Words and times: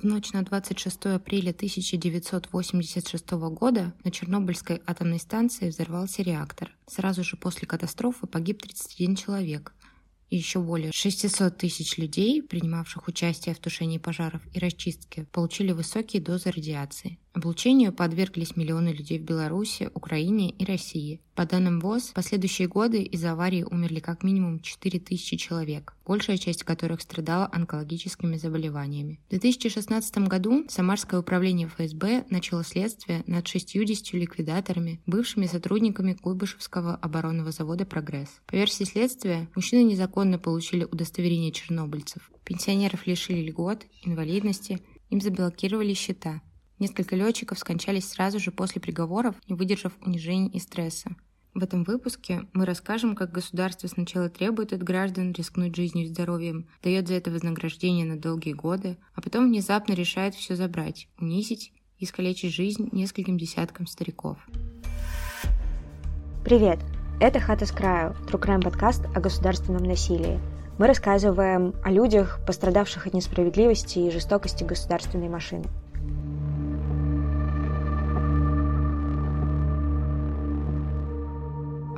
В 0.00 0.04
ночь 0.04 0.32
на 0.32 0.42
26 0.42 1.04
апреля 1.16 1.50
1986 1.50 3.30
года 3.32 3.92
на 4.02 4.10
Чернобыльской 4.10 4.80
атомной 4.86 5.18
станции 5.18 5.68
взорвался 5.68 6.22
реактор. 6.22 6.74
Сразу 6.86 7.22
же 7.22 7.36
после 7.36 7.68
катастрофы 7.68 8.26
погиб 8.26 8.62
31 8.62 9.14
человек, 9.14 9.74
и 10.30 10.38
еще 10.38 10.60
более 10.60 10.90
600 10.90 11.58
тысяч 11.58 11.98
людей, 11.98 12.42
принимавших 12.42 13.08
участие 13.08 13.54
в 13.54 13.58
тушении 13.58 13.98
пожаров 13.98 14.40
и 14.54 14.58
расчистке, 14.58 15.26
получили 15.32 15.72
высокие 15.72 16.22
дозы 16.22 16.50
радиации. 16.50 17.18
Облучению 17.32 17.92
подверглись 17.92 18.56
миллионы 18.56 18.88
людей 18.88 19.20
в 19.20 19.22
Беларуси, 19.22 19.88
Украине 19.94 20.50
и 20.50 20.64
России. 20.64 21.20
По 21.36 21.46
данным 21.46 21.78
ВОЗ, 21.78 22.08
в 22.08 22.14
последующие 22.14 22.66
годы 22.66 23.02
из 23.02 23.24
аварии 23.24 23.62
умерли 23.62 24.00
как 24.00 24.24
минимум 24.24 24.58
4000 24.58 25.36
человек, 25.36 25.94
большая 26.04 26.38
часть 26.38 26.64
которых 26.64 27.00
страдала 27.00 27.48
онкологическими 27.52 28.36
заболеваниями. 28.36 29.20
В 29.28 29.30
2016 29.30 30.18
году 30.26 30.64
Самарское 30.68 31.20
управление 31.20 31.68
ФСБ 31.68 32.24
начало 32.30 32.64
следствие 32.64 33.22
над 33.28 33.46
60 33.46 34.12
ликвидаторами, 34.14 35.00
бывшими 35.06 35.46
сотрудниками 35.46 36.14
Куйбышевского 36.14 36.96
оборонного 36.96 37.52
завода 37.52 37.86
«Прогресс». 37.86 38.40
По 38.46 38.56
версии 38.56 38.82
следствия, 38.82 39.48
мужчины 39.54 39.88
незаконно 39.88 40.40
получили 40.40 40.82
удостоверение 40.82 41.52
чернобыльцев. 41.52 42.28
Пенсионеров 42.44 43.06
лишили 43.06 43.48
льгот, 43.48 43.86
инвалидности, 44.02 44.80
им 45.10 45.20
заблокировали 45.20 45.94
счета– 45.94 46.42
Несколько 46.80 47.14
летчиков 47.14 47.58
скончались 47.58 48.08
сразу 48.08 48.40
же 48.40 48.50
после 48.50 48.80
приговоров, 48.80 49.36
не 49.46 49.54
выдержав 49.54 49.92
унижений 50.00 50.48
и 50.48 50.58
стресса. 50.58 51.10
В 51.52 51.62
этом 51.62 51.84
выпуске 51.84 52.44
мы 52.54 52.64
расскажем, 52.64 53.14
как 53.14 53.32
государство 53.32 53.86
сначала 53.86 54.30
требует 54.30 54.72
от 54.72 54.82
граждан 54.82 55.32
рискнуть 55.32 55.76
жизнью 55.76 56.06
и 56.06 56.08
здоровьем, 56.08 56.68
дает 56.82 57.06
за 57.06 57.14
это 57.14 57.30
вознаграждение 57.30 58.06
на 58.06 58.18
долгие 58.18 58.54
годы, 58.54 58.96
а 59.14 59.20
потом 59.20 59.48
внезапно 59.48 59.92
решает 59.92 60.34
все 60.34 60.56
забрать, 60.56 61.08
унизить 61.18 61.74
и 61.98 62.04
искалечить 62.04 62.54
жизнь 62.54 62.88
нескольким 62.92 63.36
десяткам 63.36 63.86
стариков. 63.86 64.38
Привет! 66.46 66.78
Это 67.20 67.40
«Хата 67.40 67.66
с 67.66 67.72
краю»– 67.72 68.16
Трукрайм 68.26 68.62
подкаст 68.62 69.04
о 69.14 69.20
государственном 69.20 69.84
насилии. 69.84 70.40
Мы 70.78 70.86
рассказываем 70.86 71.74
о 71.84 71.90
людях, 71.90 72.40
пострадавших 72.46 73.06
от 73.06 73.12
несправедливости 73.12 73.98
и 73.98 74.10
жестокости 74.10 74.64
государственной 74.64 75.28
машины– 75.28 75.66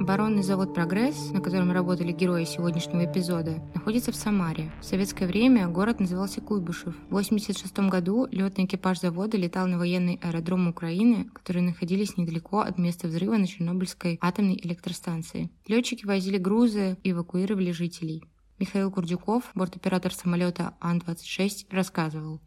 Оборонный 0.03 0.43
завод 0.43 0.75
«Прогресс», 0.75 1.31
на 1.31 1.41
котором 1.41 1.71
работали 1.71 2.11
герои 2.11 2.43
сегодняшнего 2.43 3.05
эпизода, 3.05 3.63
находится 3.73 4.11
в 4.11 4.17
Самаре. 4.17 4.73
В 4.81 4.85
советское 4.85 5.29
время 5.29 5.69
город 5.69 6.01
назывался 6.01 6.41
Куйбышев. 6.41 6.97
В 7.09 7.15
1986 7.15 7.89
году 7.89 8.27
летный 8.33 8.65
экипаж 8.65 8.99
завода 8.99 9.37
летал 9.37 9.69
на 9.69 9.79
военный 9.79 10.19
аэродром 10.21 10.67
Украины, 10.67 11.27
которые 11.33 11.63
находились 11.63 12.17
недалеко 12.17 12.63
от 12.63 12.79
места 12.79 13.07
взрыва 13.07 13.37
на 13.37 13.47
Чернобыльской 13.47 14.19
атомной 14.21 14.59
электростанции. 14.61 15.51
Летчики 15.69 16.05
возили 16.05 16.37
грузы 16.37 16.99
и 17.05 17.13
эвакуировали 17.13 17.71
жителей. 17.71 18.25
Михаил 18.59 18.91
Курдюков, 18.91 19.53
бортоператор 19.55 20.13
самолета 20.13 20.75
Ан-26, 20.81 21.67
рассказывал. 21.71 22.41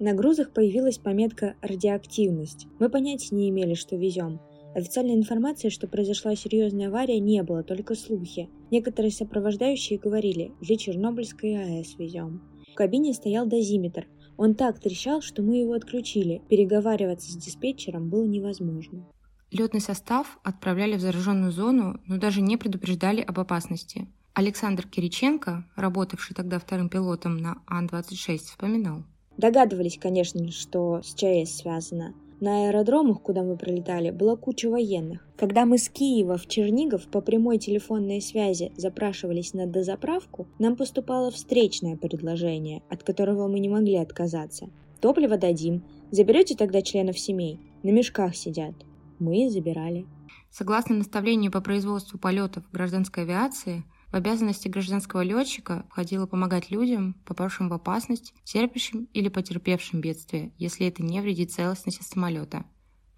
На 0.00 0.12
грузах 0.12 0.52
появилась 0.52 0.98
пометка 0.98 1.54
«Радиоактивность». 1.62 2.66
Мы 2.80 2.88
понятия 2.90 3.36
не 3.36 3.48
имели, 3.48 3.74
что 3.74 3.94
везем. 3.94 4.40
Официальной 4.76 5.14
информации, 5.14 5.70
что 5.70 5.88
произошла 5.88 6.36
серьезная 6.36 6.88
авария, 6.88 7.18
не 7.18 7.42
было, 7.42 7.62
только 7.62 7.94
слухи. 7.94 8.50
Некоторые 8.70 9.10
сопровождающие 9.10 9.98
говорили, 9.98 10.52
для 10.60 10.76
Чернобыльской 10.76 11.56
АЭС 11.56 11.96
везем. 11.96 12.42
В 12.70 12.74
кабине 12.74 13.14
стоял 13.14 13.46
дозиметр. 13.46 14.06
Он 14.36 14.54
так 14.54 14.78
трещал, 14.78 15.22
что 15.22 15.42
мы 15.42 15.56
его 15.56 15.72
отключили. 15.72 16.42
Переговариваться 16.50 17.32
с 17.32 17.36
диспетчером 17.36 18.10
было 18.10 18.26
невозможно. 18.26 19.06
Летный 19.50 19.80
состав 19.80 20.38
отправляли 20.42 20.96
в 20.96 21.00
зараженную 21.00 21.52
зону, 21.52 21.98
но 22.06 22.18
даже 22.18 22.42
не 22.42 22.58
предупреждали 22.58 23.22
об 23.22 23.40
опасности. 23.40 24.06
Александр 24.34 24.86
Кириченко, 24.86 25.64
работавший 25.74 26.36
тогда 26.36 26.58
вторым 26.58 26.90
пилотом 26.90 27.38
на 27.38 27.62
Ан-26, 27.66 28.36
вспоминал. 28.40 29.04
Догадывались, 29.38 29.96
конечно, 29.98 30.52
что 30.52 31.00
с 31.02 31.14
ЧАЭС 31.14 31.56
связано. 31.56 32.12
На 32.38 32.66
аэродромах, 32.66 33.22
куда 33.22 33.42
мы 33.42 33.56
прилетали, 33.56 34.10
была 34.10 34.36
куча 34.36 34.68
военных. 34.68 35.26
Когда 35.38 35.64
мы 35.64 35.78
с 35.78 35.88
Киева 35.88 36.36
в 36.36 36.46
Чернигов 36.46 37.06
по 37.08 37.22
прямой 37.22 37.56
телефонной 37.56 38.20
связи 38.20 38.72
запрашивались 38.76 39.54
на 39.54 39.66
дозаправку, 39.66 40.46
нам 40.58 40.76
поступало 40.76 41.30
встречное 41.30 41.96
предложение, 41.96 42.82
от 42.90 43.02
которого 43.02 43.48
мы 43.48 43.58
не 43.58 43.70
могли 43.70 43.96
отказаться. 43.96 44.68
Топливо 45.00 45.38
дадим. 45.38 45.82
Заберете 46.10 46.54
тогда 46.56 46.82
членов 46.82 47.18
семей? 47.18 47.58
На 47.82 47.88
мешках 47.88 48.36
сидят. 48.36 48.74
Мы 49.18 49.48
забирали. 49.48 50.04
Согласно 50.50 50.96
наставлению 50.96 51.50
по 51.50 51.62
производству 51.62 52.18
полетов 52.18 52.64
гражданской 52.70 53.22
авиации, 53.22 53.84
в 54.16 54.18
обязанности 54.18 54.68
гражданского 54.68 55.20
летчика 55.20 55.84
входило 55.90 56.24
помогать 56.24 56.70
людям, 56.70 57.16
попавшим 57.26 57.68
в 57.68 57.74
опасность, 57.74 58.32
терпящим 58.44 59.10
или 59.12 59.28
потерпевшим 59.28 60.00
бедствие, 60.00 60.52
если 60.56 60.86
это 60.86 61.02
не 61.02 61.20
вредит 61.20 61.52
целостности 61.52 62.02
самолета, 62.02 62.64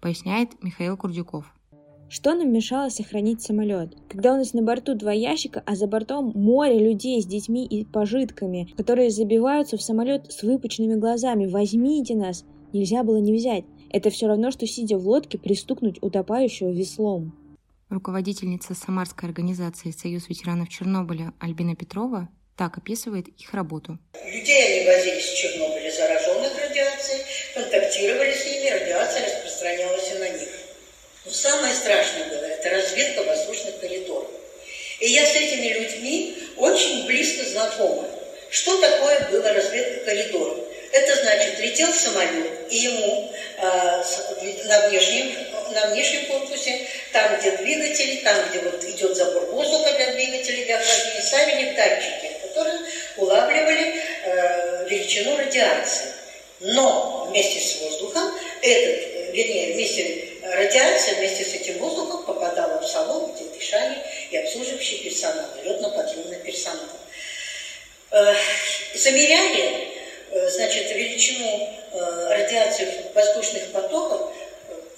поясняет 0.01 0.61
Михаил 0.61 0.97
Курдюков. 0.97 1.55
Что 2.09 2.33
нам 2.33 2.51
мешало 2.51 2.89
сохранить 2.89 3.41
самолет? 3.41 3.95
Когда 4.09 4.33
у 4.33 4.37
нас 4.37 4.51
на 4.51 4.61
борту 4.61 4.93
два 4.93 5.13
ящика, 5.13 5.63
а 5.65 5.77
за 5.77 5.87
бортом 5.87 6.33
море 6.35 6.77
людей 6.77 7.21
с 7.21 7.25
детьми 7.25 7.65
и 7.65 7.85
пожитками, 7.85 8.67
которые 8.75 9.09
забиваются 9.09 9.77
в 9.77 9.81
самолет 9.81 10.29
с 10.29 10.43
выпученными 10.43 10.99
глазами. 10.99 11.47
Возьмите 11.47 12.13
нас! 12.13 12.43
Нельзя 12.73 13.05
было 13.05 13.21
не 13.21 13.31
взять. 13.31 13.63
Это 13.89 14.09
все 14.09 14.27
равно, 14.27 14.51
что 14.51 14.67
сидя 14.67 14.97
в 14.97 15.07
лодке 15.07 15.37
пристукнуть 15.37 15.99
утопающего 16.01 16.71
веслом. 16.71 17.38
Руководительница 17.89 18.75
Самарской 18.75 19.27
организации 19.27 19.89
«Союз 19.89 20.29
ветеранов 20.29 20.69
Чернобыля» 20.69 21.33
Альбина 21.39 21.75
Петрова 21.75 22.29
так 22.55 22.77
описывает 22.77 23.27
их 23.29 23.51
работу. 23.55 23.97
Людей 24.27 24.81
они 24.81 24.85
возили 24.85 25.19
с 25.19 25.33
Чернобыля 25.33 25.89
зараженных 25.89 26.53
радиацией, 26.61 27.23
контактировали 27.55 28.31
с 28.31 28.45
ними, 28.45 28.69
радиация 28.69 29.25
распространялась 29.25 30.11
и 30.13 30.19
на 30.19 30.29
них. 30.29 30.49
Но 31.25 31.31
самое 31.31 31.73
страшное 31.73 32.29
было– 32.29 32.45
это 32.45 32.69
разведка 32.69 33.23
воздушных 33.23 33.79
коридоров. 33.79 34.29
И 34.99 35.09
я 35.09 35.25
с 35.25 35.35
этими 35.35 35.79
людьми 35.79 36.37
очень 36.57 37.07
близко 37.07 37.43
знакома. 37.43 38.07
Что 38.51 38.79
такое 38.79 39.31
была 39.31 39.51
разведка 39.51 40.05
коридоров? 40.05 40.59
Это 40.91 41.23
значит, 41.23 41.59
летел 41.59 41.91
самолет, 41.91 42.71
и 42.71 42.77
ему 42.77 43.31
э, 43.57 44.03
на, 44.67 44.89
внешнем, 44.89 45.31
на 45.71 45.87
внешнем 45.87 46.25
корпусе, 46.25 46.87
там, 47.11 47.37
где 47.39 47.51
двигатели, 47.57 48.17
там, 48.17 48.49
где 48.49 48.59
вот 48.59 48.83
идет 48.83 49.15
забор 49.15 49.45
воздуха 49.45 49.93
для 49.95 50.13
двигателей, 50.13 50.65
для 50.65 50.77
охлаждения, 50.77 51.21
ставили 51.21 51.75
датчики, 51.75 52.31
которые 52.43 52.79
улавливали 53.17 54.01
э, 54.25 54.87
величину 54.89 55.37
радиации. 55.37 56.07
Но 56.61 57.27
вместе 57.29 57.59
с 57.59 57.81
воздухом 57.81 58.33
этот, 58.61 59.33
вернее, 59.33 59.73
вместе 59.73 60.25
радиация 60.43 61.15
вместе 61.15 61.45
с 61.45 61.53
этим 61.53 61.77
воздухом 61.77 62.25
попадала 62.25 62.81
в 62.81 62.87
салон, 62.87 63.33
где 63.33 63.45
дышали 63.45 63.97
и 64.31 64.37
обслуживающий 64.37 65.03
персонал, 65.03 65.45
летно-подъемный 65.63 66.39
персонал. 66.39 66.89
Э, 68.11 68.33
замеряли 68.95 69.99
Э, 70.31 70.47
значит, 70.47 70.91
величину 70.91 71.69
э, 71.91 72.27
радиации 72.29 72.87
воздушных 73.15 73.71
потоков 73.71 74.31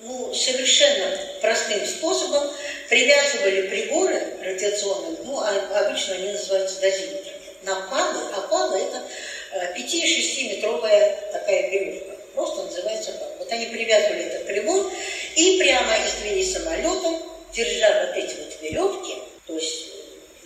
ну, 0.01 0.33
совершенно 0.33 1.17
простым 1.41 1.85
способом 1.85 2.51
привязывали 2.89 3.67
приборы 3.67 4.19
радиационные, 4.43 5.17
ну, 5.23 5.39
а 5.39 5.85
обычно 5.85 6.15
они 6.15 6.31
называются 6.31 6.81
дозиметрами, 6.81 7.37
на 7.63 7.75
палы, 7.89 8.19
а 8.35 8.41
палы 8.41 8.79
это 8.79 9.03
5-6-метровая 9.77 10.99
э, 10.99 11.31
такая 11.31 11.69
веревка, 11.69 12.15
просто 12.33 12.63
называется 12.63 13.11
пал. 13.13 13.29
Вот 13.39 13.51
они 13.51 13.67
привязывали 13.67 14.23
этот 14.23 14.47
прибор 14.47 14.91
и 15.35 15.59
прямо 15.59 15.95
из 15.97 16.13
двери 16.21 16.43
самолета, 16.43 17.21
держа 17.53 18.05
вот 18.07 18.15
эти 18.15 18.35
вот 18.35 18.61
веревки, 18.61 19.15
то 19.45 19.55
есть 19.55 19.87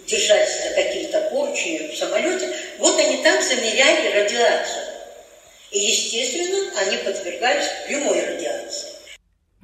держать 0.06 0.50
за 0.50 0.76
какие-то 0.76 1.22
поручни 1.32 1.90
в 1.94 1.98
самолете, 1.98 2.54
вот 2.78 3.00
они 3.00 3.24
там 3.24 3.42
замеряли 3.42 4.12
радиацию. 4.12 4.84
И, 5.72 5.80
естественно, 5.80 6.80
они 6.80 6.98
подвергались 6.98 7.70
прямой 7.88 8.22
радиации. 8.22 8.95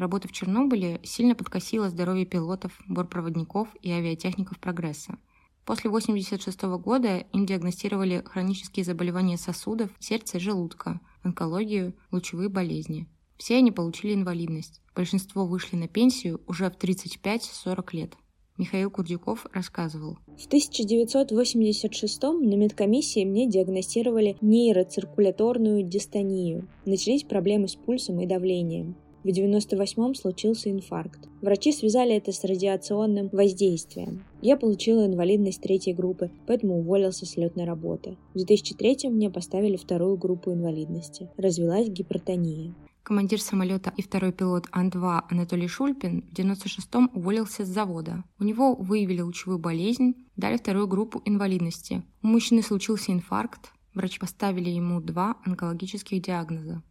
Работа 0.01 0.27
в 0.27 0.31
Чернобыле 0.31 0.99
сильно 1.03 1.35
подкосила 1.35 1.87
здоровье 1.91 2.25
пилотов, 2.25 2.71
бортпроводников 2.87 3.67
и 3.83 3.91
авиатехников 3.91 4.57
«Прогресса». 4.57 5.19
После 5.63 5.91
1986 5.91 6.63
года 6.83 7.17
им 7.17 7.45
диагностировали 7.45 8.23
хронические 8.25 8.83
заболевания 8.83 9.37
сосудов, 9.37 9.91
сердца 9.99 10.37
и 10.37 10.39
желудка, 10.39 10.99
онкологию, 11.21 11.93
лучевые 12.11 12.49
болезни. 12.49 13.07
Все 13.37 13.57
они 13.57 13.69
получили 13.69 14.15
инвалидность. 14.15 14.81
Большинство 14.95 15.45
вышли 15.45 15.75
на 15.75 15.87
пенсию 15.87 16.41
уже 16.47 16.71
в 16.71 16.83
35-40 16.83 17.85
лет. 17.91 18.13
Михаил 18.57 18.89
Курдюков 18.89 19.45
рассказывал. 19.53 20.17
В 20.35 20.47
1986 20.47 22.23
на 22.23 22.55
медкомиссии 22.55 23.23
мне 23.23 23.47
диагностировали 23.47 24.35
нейроциркуляторную 24.41 25.83
дистонию. 25.83 26.67
Начались 26.87 27.21
проблемы 27.21 27.67
с 27.67 27.75
пульсом 27.75 28.19
и 28.19 28.25
давлением. 28.25 28.95
В 29.23 29.27
98-м 29.27 30.15
случился 30.15 30.71
инфаркт. 30.71 31.29
Врачи 31.41 31.71
связали 31.71 32.15
это 32.15 32.31
с 32.31 32.43
радиационным 32.43 33.29
воздействием. 33.31 34.23
Я 34.41 34.57
получила 34.57 35.05
инвалидность 35.05 35.61
третьей 35.61 35.93
группы, 35.93 36.31
поэтому 36.47 36.79
уволился 36.79 37.25
с 37.25 37.37
летной 37.37 37.65
работы. 37.65 38.17
В 38.33 38.37
2003 38.37 39.09
мне 39.09 39.29
поставили 39.29 39.77
вторую 39.77 40.17
группу 40.17 40.51
инвалидности. 40.51 41.29
Развилась 41.37 41.89
гипертония. 41.89 42.73
Командир 43.03 43.41
самолета 43.41 43.91
и 43.97 44.01
второй 44.01 44.31
пилот 44.31 44.67
Ан-2 44.71 45.21
Анатолий 45.29 45.67
Шульпин 45.67 46.23
в 46.31 46.33
96-м 46.33 47.11
уволился 47.13 47.65
с 47.65 47.67
завода. 47.67 48.23
У 48.39 48.43
него 48.43 48.75
выявили 48.75 49.21
лучевую 49.21 49.59
болезнь, 49.59 50.13
дали 50.35 50.57
вторую 50.57 50.87
группу 50.87 51.21
инвалидности. 51.25 52.03
У 52.21 52.27
мужчины 52.27 52.61
случился 52.61 53.11
инфаркт, 53.11 53.71
врачи 53.95 54.19
поставили 54.19 54.69
ему 54.69 55.01
два 55.01 55.37
онкологических 55.45 56.21
диагноза. 56.21 56.83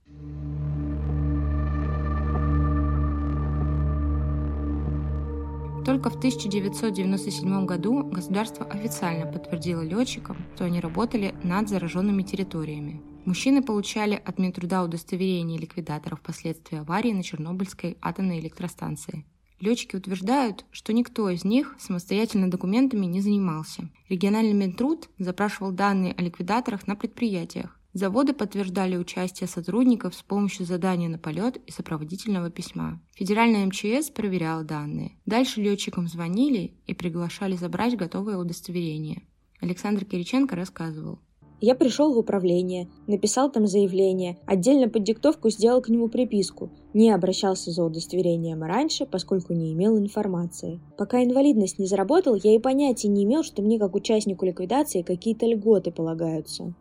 Только 5.91 6.09
в 6.09 6.19
1997 6.19 7.67
году 7.67 8.05
государство 8.05 8.65
официально 8.65 9.27
подтвердило 9.27 9.83
летчикам, 9.83 10.37
что 10.55 10.65
они 10.65 10.79
работали 10.79 11.35
над 11.43 11.69
зараженными 11.69 12.23
территориями. 12.23 13.03
Мужчины 13.25 13.61
получали 13.61 14.15
от 14.15 14.39
Минтруда 14.39 14.85
удостоверение 14.85 15.59
ликвидаторов 15.59 16.21
впоследствии 16.21 16.79
аварии 16.79 17.11
на 17.11 17.25
Чернобыльской 17.25 17.99
атомной 18.01 18.39
электростанции. 18.39 19.25
Летчики 19.59 19.97
утверждают, 19.97 20.65
что 20.71 20.93
никто 20.93 21.29
из 21.29 21.43
них 21.43 21.75
самостоятельно 21.81 22.49
документами 22.49 23.07
не 23.07 23.21
занимался. 23.21 23.91
Региональный 24.09 24.53
Минтруд 24.53 25.09
запрашивал 25.19 25.73
данные 25.73 26.15
о 26.17 26.23
ликвидаторах 26.23 26.87
на 26.87 26.95
предприятиях. 26.95 27.80
Заводы 27.93 28.33
подтверждали 28.33 28.97
участие 28.97 29.49
сотрудников 29.49 30.15
с 30.15 30.23
помощью 30.23 30.65
задания 30.65 31.09
на 31.09 31.19
полет 31.19 31.57
и 31.67 31.73
сопроводительного 31.73 32.49
письма. 32.51 33.01
Федеральная 33.15 33.67
МЧС 33.67 34.11
проверяла 34.11 34.63
данные. 34.63 35.13
Дальше 35.27 35.61
летчикам 35.61 36.07
звонили 36.07 36.75
и 36.87 36.95
приглашали 36.95 37.57
забрать 37.57 37.97
готовое 37.97 38.37
удостоверение. 38.37 39.23
Александр 39.61 40.05
Кириченко 40.05 40.55
рассказывал. 40.55 41.19
Я 41.63 41.75
пришел 41.75 42.15
в 42.15 42.19
управление, 42.19 42.89
написал 43.07 43.53
там 43.53 43.67
заявление, 43.67 44.39
отдельно 44.47 44.89
под 44.89 45.03
диктовку 45.03 45.51
сделал 45.51 45.83
к 45.83 45.91
нему 45.91 46.09
приписку. 46.09 46.71
Не 46.95 47.11
обращался 47.11 47.71
за 47.71 47.85
удостоверением 47.85 48.63
раньше, 48.63 49.05
поскольку 49.05 49.53
не 49.53 49.75
имел 49.75 49.99
информации. 49.99 50.81
Пока 50.97 51.23
инвалидность 51.23 51.79
не 51.79 51.87
заработал, 51.87 52.35
я 52.35 52.55
и 52.55 52.59
понятия 52.59 53.09
не 53.09 53.25
имел, 53.25 53.43
что 53.43 53.61
мне 53.61 53.79
как 53.79 53.95
участнику 53.95 54.47
ликвидации 54.47 55.03
какие-то 55.03 55.45
льготы 55.45 55.91
полагаются. 55.91 56.73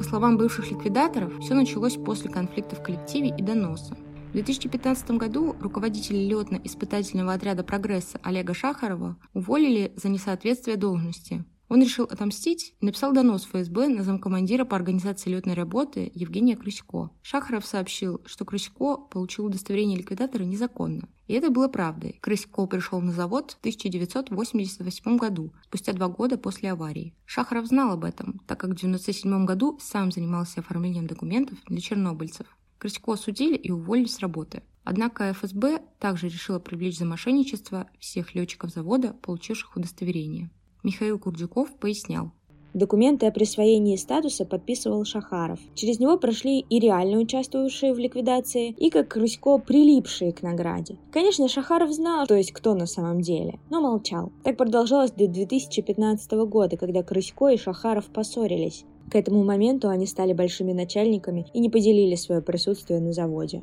По 0.00 0.04
словам 0.04 0.38
бывших 0.38 0.70
ликвидаторов, 0.70 1.38
все 1.40 1.52
началось 1.52 1.98
после 1.98 2.30
конфликта 2.30 2.74
в 2.74 2.82
коллективе 2.82 3.34
и 3.36 3.42
доноса. 3.42 3.98
В 4.30 4.32
2015 4.32 5.10
году 5.10 5.54
руководителя 5.60 6.26
летно-испытательного 6.26 7.34
отряда 7.34 7.64
«Прогресса» 7.64 8.18
Олега 8.22 8.54
Шахарова 8.54 9.18
уволили 9.34 9.92
за 9.96 10.08
несоответствие 10.08 10.78
должности. 10.78 11.44
Он 11.70 11.80
решил 11.80 12.04
отомстить 12.04 12.74
и 12.80 12.84
написал 12.84 13.12
донос 13.12 13.44
ФСБ 13.44 13.86
на 13.86 14.02
замкомандира 14.02 14.64
по 14.64 14.74
организации 14.74 15.30
летной 15.30 15.54
работы 15.54 16.10
Евгения 16.16 16.56
Крысько. 16.56 17.10
Шахаров 17.22 17.64
сообщил, 17.64 18.20
что 18.26 18.44
Крысько 18.44 18.96
получил 18.96 19.46
удостоверение 19.46 19.96
ликвидатора 19.96 20.42
незаконно. 20.42 21.08
И 21.28 21.32
это 21.32 21.48
было 21.48 21.68
правдой. 21.68 22.18
Крысько 22.20 22.66
пришел 22.66 23.00
на 23.00 23.12
завод 23.12 23.52
в 23.52 23.60
1988 23.60 25.16
году, 25.16 25.52
спустя 25.66 25.92
два 25.92 26.08
года 26.08 26.36
после 26.38 26.72
аварии. 26.72 27.14
Шахаров 27.24 27.66
знал 27.66 27.92
об 27.92 28.02
этом, 28.02 28.40
так 28.48 28.58
как 28.58 28.70
в 28.70 28.74
1997 28.74 29.46
году 29.46 29.78
сам 29.80 30.10
занимался 30.10 30.58
оформлением 30.58 31.06
документов 31.06 31.58
для 31.68 31.80
чернобыльцев. 31.80 32.48
Крысько 32.78 33.12
осудили 33.12 33.54
и 33.54 33.70
уволили 33.70 34.08
с 34.08 34.18
работы. 34.18 34.64
Однако 34.82 35.30
ФСБ 35.30 35.82
также 36.00 36.26
решила 36.26 36.58
привлечь 36.58 36.98
за 36.98 37.04
мошенничество 37.04 37.86
всех 38.00 38.34
летчиков 38.34 38.72
завода, 38.72 39.12
получивших 39.22 39.76
удостоверение. 39.76 40.50
Михаил 40.82 41.18
Курдюков 41.18 41.70
пояснял. 41.78 42.32
Документы 42.72 43.26
о 43.26 43.32
присвоении 43.32 43.96
статуса 43.96 44.44
подписывал 44.44 45.04
Шахаров. 45.04 45.58
Через 45.74 45.98
него 45.98 46.16
прошли 46.16 46.60
и 46.60 46.78
реально 46.78 47.18
участвовавшие 47.18 47.92
в 47.92 47.98
ликвидации, 47.98 48.70
и 48.70 48.90
как 48.90 49.16
Русько 49.16 49.58
прилипшие 49.58 50.32
к 50.32 50.42
награде. 50.42 50.96
Конечно, 51.12 51.48
Шахаров 51.48 51.92
знал, 51.92 52.28
то 52.28 52.36
есть 52.36 52.52
кто 52.52 52.74
на 52.74 52.86
самом 52.86 53.22
деле, 53.22 53.58
но 53.70 53.80
молчал. 53.80 54.30
Так 54.44 54.56
продолжалось 54.56 55.10
до 55.10 55.26
2015 55.26 56.30
года, 56.46 56.76
когда 56.76 57.02
Крысько 57.02 57.48
и 57.48 57.56
Шахаров 57.56 58.06
поссорились. 58.06 58.84
К 59.10 59.16
этому 59.16 59.42
моменту 59.42 59.88
они 59.88 60.06
стали 60.06 60.32
большими 60.32 60.72
начальниками 60.72 61.46
и 61.52 61.58
не 61.58 61.68
поделили 61.68 62.14
свое 62.14 62.40
присутствие 62.40 63.00
на 63.00 63.12
заводе. 63.12 63.62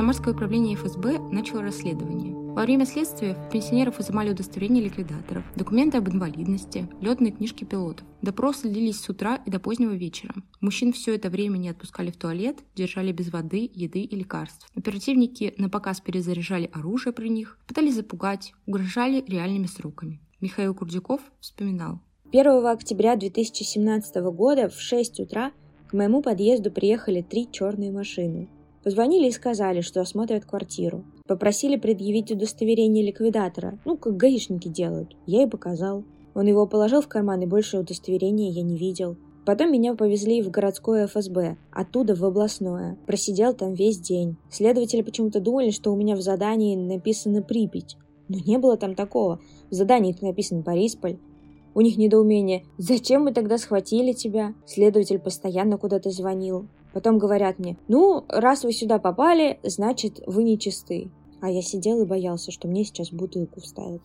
Самарское 0.00 0.32
управление 0.32 0.76
ФСБ 0.76 1.18
начало 1.30 1.60
расследование. 1.60 2.32
Во 2.32 2.62
время 2.62 2.86
следствия 2.86 3.36
пенсионеров 3.52 4.00
изымали 4.00 4.30
удостоверения 4.30 4.82
ликвидаторов, 4.82 5.44
документы 5.56 5.98
об 5.98 6.08
инвалидности, 6.08 6.88
летные 7.02 7.32
книжки 7.32 7.64
пилотов. 7.64 8.06
Допросы 8.22 8.70
длились 8.70 8.98
с 8.98 9.10
утра 9.10 9.42
и 9.44 9.50
до 9.50 9.60
позднего 9.60 9.92
вечера. 9.92 10.32
Мужчин 10.62 10.94
все 10.94 11.16
это 11.16 11.28
время 11.28 11.58
не 11.58 11.68
отпускали 11.68 12.10
в 12.10 12.16
туалет, 12.16 12.60
держали 12.74 13.12
без 13.12 13.30
воды, 13.30 13.70
еды 13.74 14.00
и 14.00 14.16
лекарств. 14.16 14.70
Оперативники 14.74 15.52
на 15.58 15.68
показ 15.68 16.00
перезаряжали 16.00 16.70
оружие 16.72 17.12
при 17.12 17.28
них, 17.28 17.58
пытались 17.68 17.96
запугать, 17.96 18.54
угрожали 18.66 19.22
реальными 19.28 19.66
сроками. 19.66 20.22
Михаил 20.40 20.74
Курдюков 20.74 21.20
вспоминал. 21.40 22.00
1 22.32 22.66
октября 22.66 23.16
2017 23.16 24.14
года 24.32 24.70
в 24.70 24.80
6 24.80 25.20
утра 25.20 25.52
к 25.88 25.92
моему 25.92 26.22
подъезду 26.22 26.70
приехали 26.70 27.20
три 27.20 27.46
черные 27.52 27.92
машины. 27.92 28.48
Позвонили 28.82 29.28
и 29.28 29.32
сказали, 29.32 29.82
что 29.82 30.00
осмотрят 30.00 30.44
квартиру. 30.44 31.04
Попросили 31.26 31.76
предъявить 31.76 32.30
удостоверение 32.30 33.04
ликвидатора, 33.04 33.78
ну, 33.84 33.96
как 33.96 34.16
гаишники 34.16 34.68
делают. 34.68 35.16
Я 35.26 35.42
и 35.42 35.46
показал. 35.46 36.04
Он 36.34 36.46
его 36.46 36.66
положил 36.66 37.02
в 37.02 37.08
карман, 37.08 37.42
и 37.42 37.46
больше 37.46 37.78
удостоверения 37.78 38.50
я 38.50 38.62
не 38.62 38.76
видел. 38.76 39.16
Потом 39.44 39.72
меня 39.72 39.94
повезли 39.94 40.42
в 40.42 40.50
городское 40.50 41.06
ФСБ, 41.06 41.56
оттуда 41.72 42.14
в 42.14 42.24
областное. 42.24 42.96
Просидел 43.06 43.54
там 43.54 43.74
весь 43.74 43.98
день. 43.98 44.36
Следователи 44.50 45.02
почему-то 45.02 45.40
думали, 45.40 45.70
что 45.70 45.92
у 45.92 45.96
меня 45.96 46.14
в 46.14 46.20
задании 46.20 46.76
написано 46.76 47.42
Припять. 47.42 47.96
Но 48.28 48.38
не 48.38 48.58
было 48.58 48.76
там 48.76 48.94
такого. 48.94 49.40
В 49.70 49.74
задании 49.74 50.16
написано 50.20 50.62
Борисполь. 50.62 51.18
У 51.74 51.80
них 51.80 51.96
недоумение. 51.96 52.64
Зачем 52.78 53.24
мы 53.24 53.32
тогда 53.32 53.58
схватили 53.58 54.12
тебя? 54.12 54.54
Следователь 54.66 55.18
постоянно 55.18 55.78
куда-то 55.78 56.10
звонил. 56.10 56.68
Потом 56.92 57.18
говорят 57.18 57.58
мне, 57.58 57.76
ну, 57.88 58.24
раз 58.28 58.64
вы 58.64 58.72
сюда 58.72 58.98
попали, 58.98 59.60
значит, 59.62 60.20
вы 60.26 60.42
не 60.44 60.58
чисты. 60.58 61.10
А 61.40 61.48
я 61.48 61.62
сидел 61.62 62.02
и 62.02 62.06
боялся, 62.06 62.50
что 62.50 62.68
мне 62.68 62.84
сейчас 62.84 63.10
бутылку 63.12 63.60
вставят. 63.60 64.02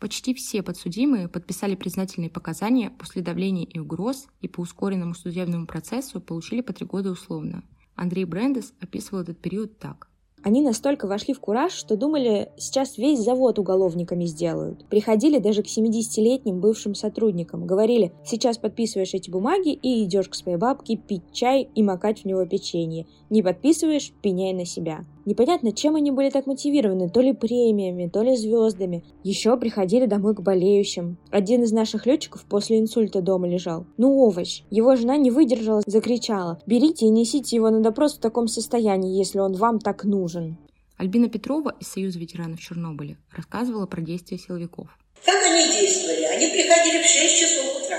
Почти 0.00 0.34
все 0.34 0.62
подсудимые 0.62 1.28
подписали 1.28 1.76
признательные 1.76 2.30
показания 2.30 2.90
после 2.90 3.22
давления 3.22 3.64
и 3.64 3.78
угроз 3.78 4.26
и 4.40 4.48
по 4.48 4.60
ускоренному 4.60 5.14
судебному 5.14 5.66
процессу 5.66 6.20
получили 6.20 6.60
по 6.60 6.72
три 6.72 6.86
года 6.86 7.10
условно. 7.10 7.62
Андрей 7.94 8.24
Брендес 8.24 8.72
описывал 8.80 9.22
этот 9.22 9.38
период 9.38 9.78
так. 9.78 10.08
Они 10.44 10.60
настолько 10.60 11.06
вошли 11.06 11.34
в 11.34 11.40
кураж, 11.40 11.72
что 11.72 11.96
думали, 11.96 12.50
сейчас 12.56 12.98
весь 12.98 13.20
завод 13.20 13.60
уголовниками 13.60 14.24
сделают. 14.24 14.84
Приходили 14.86 15.38
даже 15.38 15.62
к 15.62 15.66
70-летним 15.66 16.60
бывшим 16.60 16.96
сотрудникам. 16.96 17.64
Говорили, 17.64 18.12
сейчас 18.24 18.58
подписываешь 18.58 19.14
эти 19.14 19.30
бумаги 19.30 19.72
и 19.72 20.02
идешь 20.02 20.28
к 20.28 20.34
своей 20.34 20.58
бабке 20.58 20.96
пить 20.96 21.22
чай 21.32 21.68
и 21.74 21.82
макать 21.82 22.22
в 22.22 22.24
него 22.24 22.44
печенье. 22.44 23.06
Не 23.30 23.42
подписываешь– 23.42 24.12
пеняй 24.22 24.52
на 24.52 24.64
себя. 24.64 25.04
Непонятно, 25.24 25.72
чем 25.72 25.94
они 25.94 26.10
были 26.10 26.30
так 26.30 26.46
мотивированы, 26.46 27.08
то 27.08 27.20
ли 27.20 27.32
премиями, 27.32 28.08
то 28.08 28.22
ли 28.22 28.36
звездами. 28.36 29.04
Еще 29.22 29.56
приходили 29.56 30.06
домой 30.06 30.34
к 30.34 30.40
болеющим. 30.40 31.16
Один 31.30 31.62
из 31.62 31.72
наших 31.72 32.06
летчиков 32.06 32.44
после 32.44 32.80
инсульта 32.80 33.20
дома 33.20 33.48
лежал. 33.48 33.86
Ну, 33.98 34.18
овощ. 34.18 34.62
Его 34.70 34.96
жена 34.96 35.16
не 35.16 35.30
выдержала, 35.30 35.82
закричала. 35.86 36.60
Берите 36.66 37.06
и 37.06 37.10
несите 37.10 37.56
его 37.56 37.70
на 37.70 37.80
допрос 37.80 38.14
в 38.14 38.20
таком 38.20 38.48
состоянии, 38.48 39.16
если 39.16 39.38
он 39.38 39.52
вам 39.54 39.78
так 39.78 40.04
нужен. 40.04 40.58
Альбина 40.96 41.28
Петрова 41.28 41.74
из 41.80 41.88
Союза 41.88 42.18
ветеранов 42.18 42.60
Чернобыля 42.60 43.16
рассказывала 43.34 43.86
про 43.86 44.00
действия 44.00 44.38
силовиков. 44.38 44.88
Как 45.24 45.42
они 45.44 45.72
действовали? 45.72 46.24
Они 46.24 46.46
приходили 46.48 47.02
в 47.02 47.06
6 47.06 47.40
часов 47.40 47.84
утра. 47.84 47.98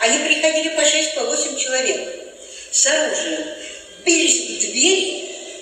Они 0.00 0.18
приходили 0.24 0.76
по 0.76 0.84
6 0.84 1.14
по 1.16 1.24
8 1.24 1.56
человек 1.56 2.00
с 2.70 2.86
оружием, 2.86 3.46
бились 4.04 4.58
в 4.58 4.70
дверь 4.70 5.17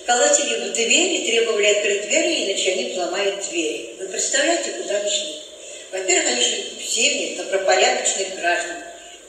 колотили 0.06 0.68
в 0.68 0.72
дверь 0.72 1.14
и 1.14 1.26
требовали 1.26 1.66
открыть 1.66 2.02
двери, 2.02 2.44
иначе 2.44 2.72
они 2.72 2.92
взломают 2.92 3.48
двери. 3.48 3.96
Вы 3.98 4.08
представляете, 4.08 4.70
куда 4.72 4.96
они 4.96 5.10
шли? 5.10 5.42
Во-первых, 5.90 6.28
они 6.28 6.42
шли 6.42 6.64
в 6.78 6.84
семьи 6.84 7.36
добропорядочных 7.36 8.36
граждан, 8.36 8.76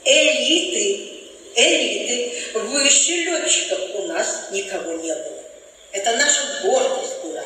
элиты, 0.04 1.10
элиты, 1.56 2.32
выше 2.54 3.12
летчиков 3.12 3.80
у 3.94 4.02
нас 4.06 4.48
никого 4.52 4.92
не 4.92 5.14
было. 5.14 5.42
Это 5.92 6.16
наша 6.16 6.60
гордость 6.62 7.22
была. 7.22 7.44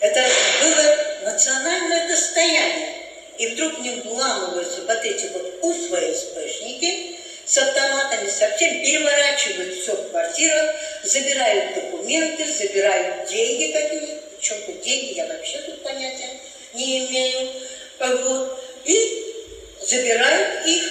Это 0.00 0.26
было 0.62 1.30
национальное 1.30 2.08
достояние. 2.08 2.96
И 3.38 3.46
вдруг 3.48 3.78
не 3.78 3.90
вламываются 4.02 4.82
вот 4.82 5.04
эти 5.04 5.26
вот 5.32 5.58
УФСБшники 5.62 7.16
с 7.52 7.58
автоматами, 7.58 8.30
совсем 8.30 8.82
переворачивают 8.82 9.74
все 9.74 9.94
в 9.94 10.08
квартирах, 10.08 10.74
забирают 11.04 11.74
документы, 11.74 12.50
забирают 12.50 13.28
деньги 13.28 13.72
какие-то. 13.72 14.22
Причем 14.38 14.56
тут 14.64 14.80
деньги, 14.80 15.16
я 15.16 15.26
вообще 15.26 15.58
тут 15.58 15.82
понятия 15.82 16.40
не 16.72 17.06
имею. 17.06 17.50
Вот. 17.98 18.58
И 18.86 19.34
забирают 19.82 20.66
их 20.66 20.82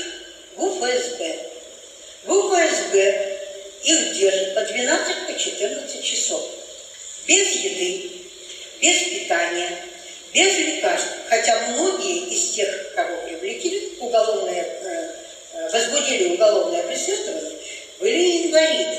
в 0.55 0.63
УФСБ. 0.63 1.35
В 2.25 2.31
УФСБ 2.31 3.39
их 3.83 4.13
держат 4.19 4.53
по 4.53 4.61
12 4.61 5.25
по 5.25 5.33
14 5.33 6.03
часов. 6.03 6.47
Без 7.25 7.55
еды, 7.55 8.11
без 8.79 8.97
питания, 9.09 9.79
без 10.31 10.59
лекарств. 10.59 11.09
Хотя 11.27 11.69
многие 11.69 12.29
из 12.29 12.51
тех, 12.51 12.93
кого 12.93 13.17
привлекли, 13.25 13.93
уголовное, 13.99 14.61
э, 14.61 15.21
возбудили 15.71 16.35
уголовное 16.35 16.83
преследование, 16.83 17.57
были 17.99 18.47
инвалиды. 18.47 18.97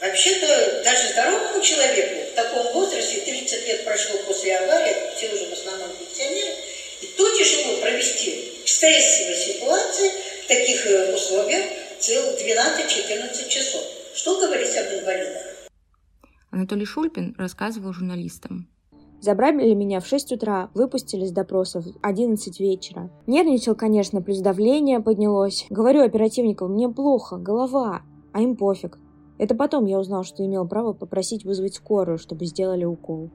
Вообще-то 0.00 0.82
даже 0.84 1.12
здоровому 1.12 1.62
человеку 1.62 2.32
в 2.32 2.34
таком 2.34 2.72
возрасте, 2.72 3.20
30 3.20 3.68
лет 3.68 3.84
прошло 3.84 4.18
после 4.26 4.56
аварии, 4.58 4.96
все 5.16 5.32
уже 5.32 5.46
в 5.46 5.52
основном 5.52 5.90
пенсионеры, 5.96 6.54
и 7.02 7.06
то 7.16 7.38
тяжело 7.38 7.76
провести 7.80 8.52
в 8.64 8.68
стрессовой 8.68 9.36
ситуации, 9.36 10.10
в 10.44 10.48
таких 10.48 10.86
э, 10.86 11.14
условиях, 11.14 11.64
целых 12.00 12.40
12-14 12.40 13.48
часов. 13.48 13.82
Что 14.14 14.40
говорить 14.40 14.76
об 14.76 14.92
инвалидах? 14.92 15.42
Анатолий 16.50 16.84
Шульпин 16.84 17.34
рассказывал 17.38 17.92
журналистам. 17.92 18.68
Забрали 19.22 19.72
меня 19.72 20.00
в 20.00 20.06
6 20.08 20.32
утра, 20.32 20.68
выпустили 20.74 21.24
с 21.24 21.30
допросов 21.30 21.84
в 21.84 21.94
11 22.02 22.58
вечера. 22.58 23.08
Нервничал, 23.28 23.76
конечно, 23.76 24.20
плюс 24.20 24.40
давление 24.40 24.98
поднялось. 24.98 25.64
Говорю 25.70 26.02
оперативникам, 26.02 26.72
мне 26.72 26.88
плохо, 26.88 27.36
голова. 27.36 28.02
А 28.32 28.40
им 28.40 28.56
пофиг. 28.56 28.98
Это 29.38 29.54
потом 29.54 29.84
я 29.84 30.00
узнал, 30.00 30.24
что 30.24 30.44
имел 30.44 30.66
право 30.66 30.92
попросить 30.92 31.44
вызвать 31.44 31.76
скорую, 31.76 32.18
чтобы 32.18 32.46
сделали 32.46 32.84
укол. 32.84 33.30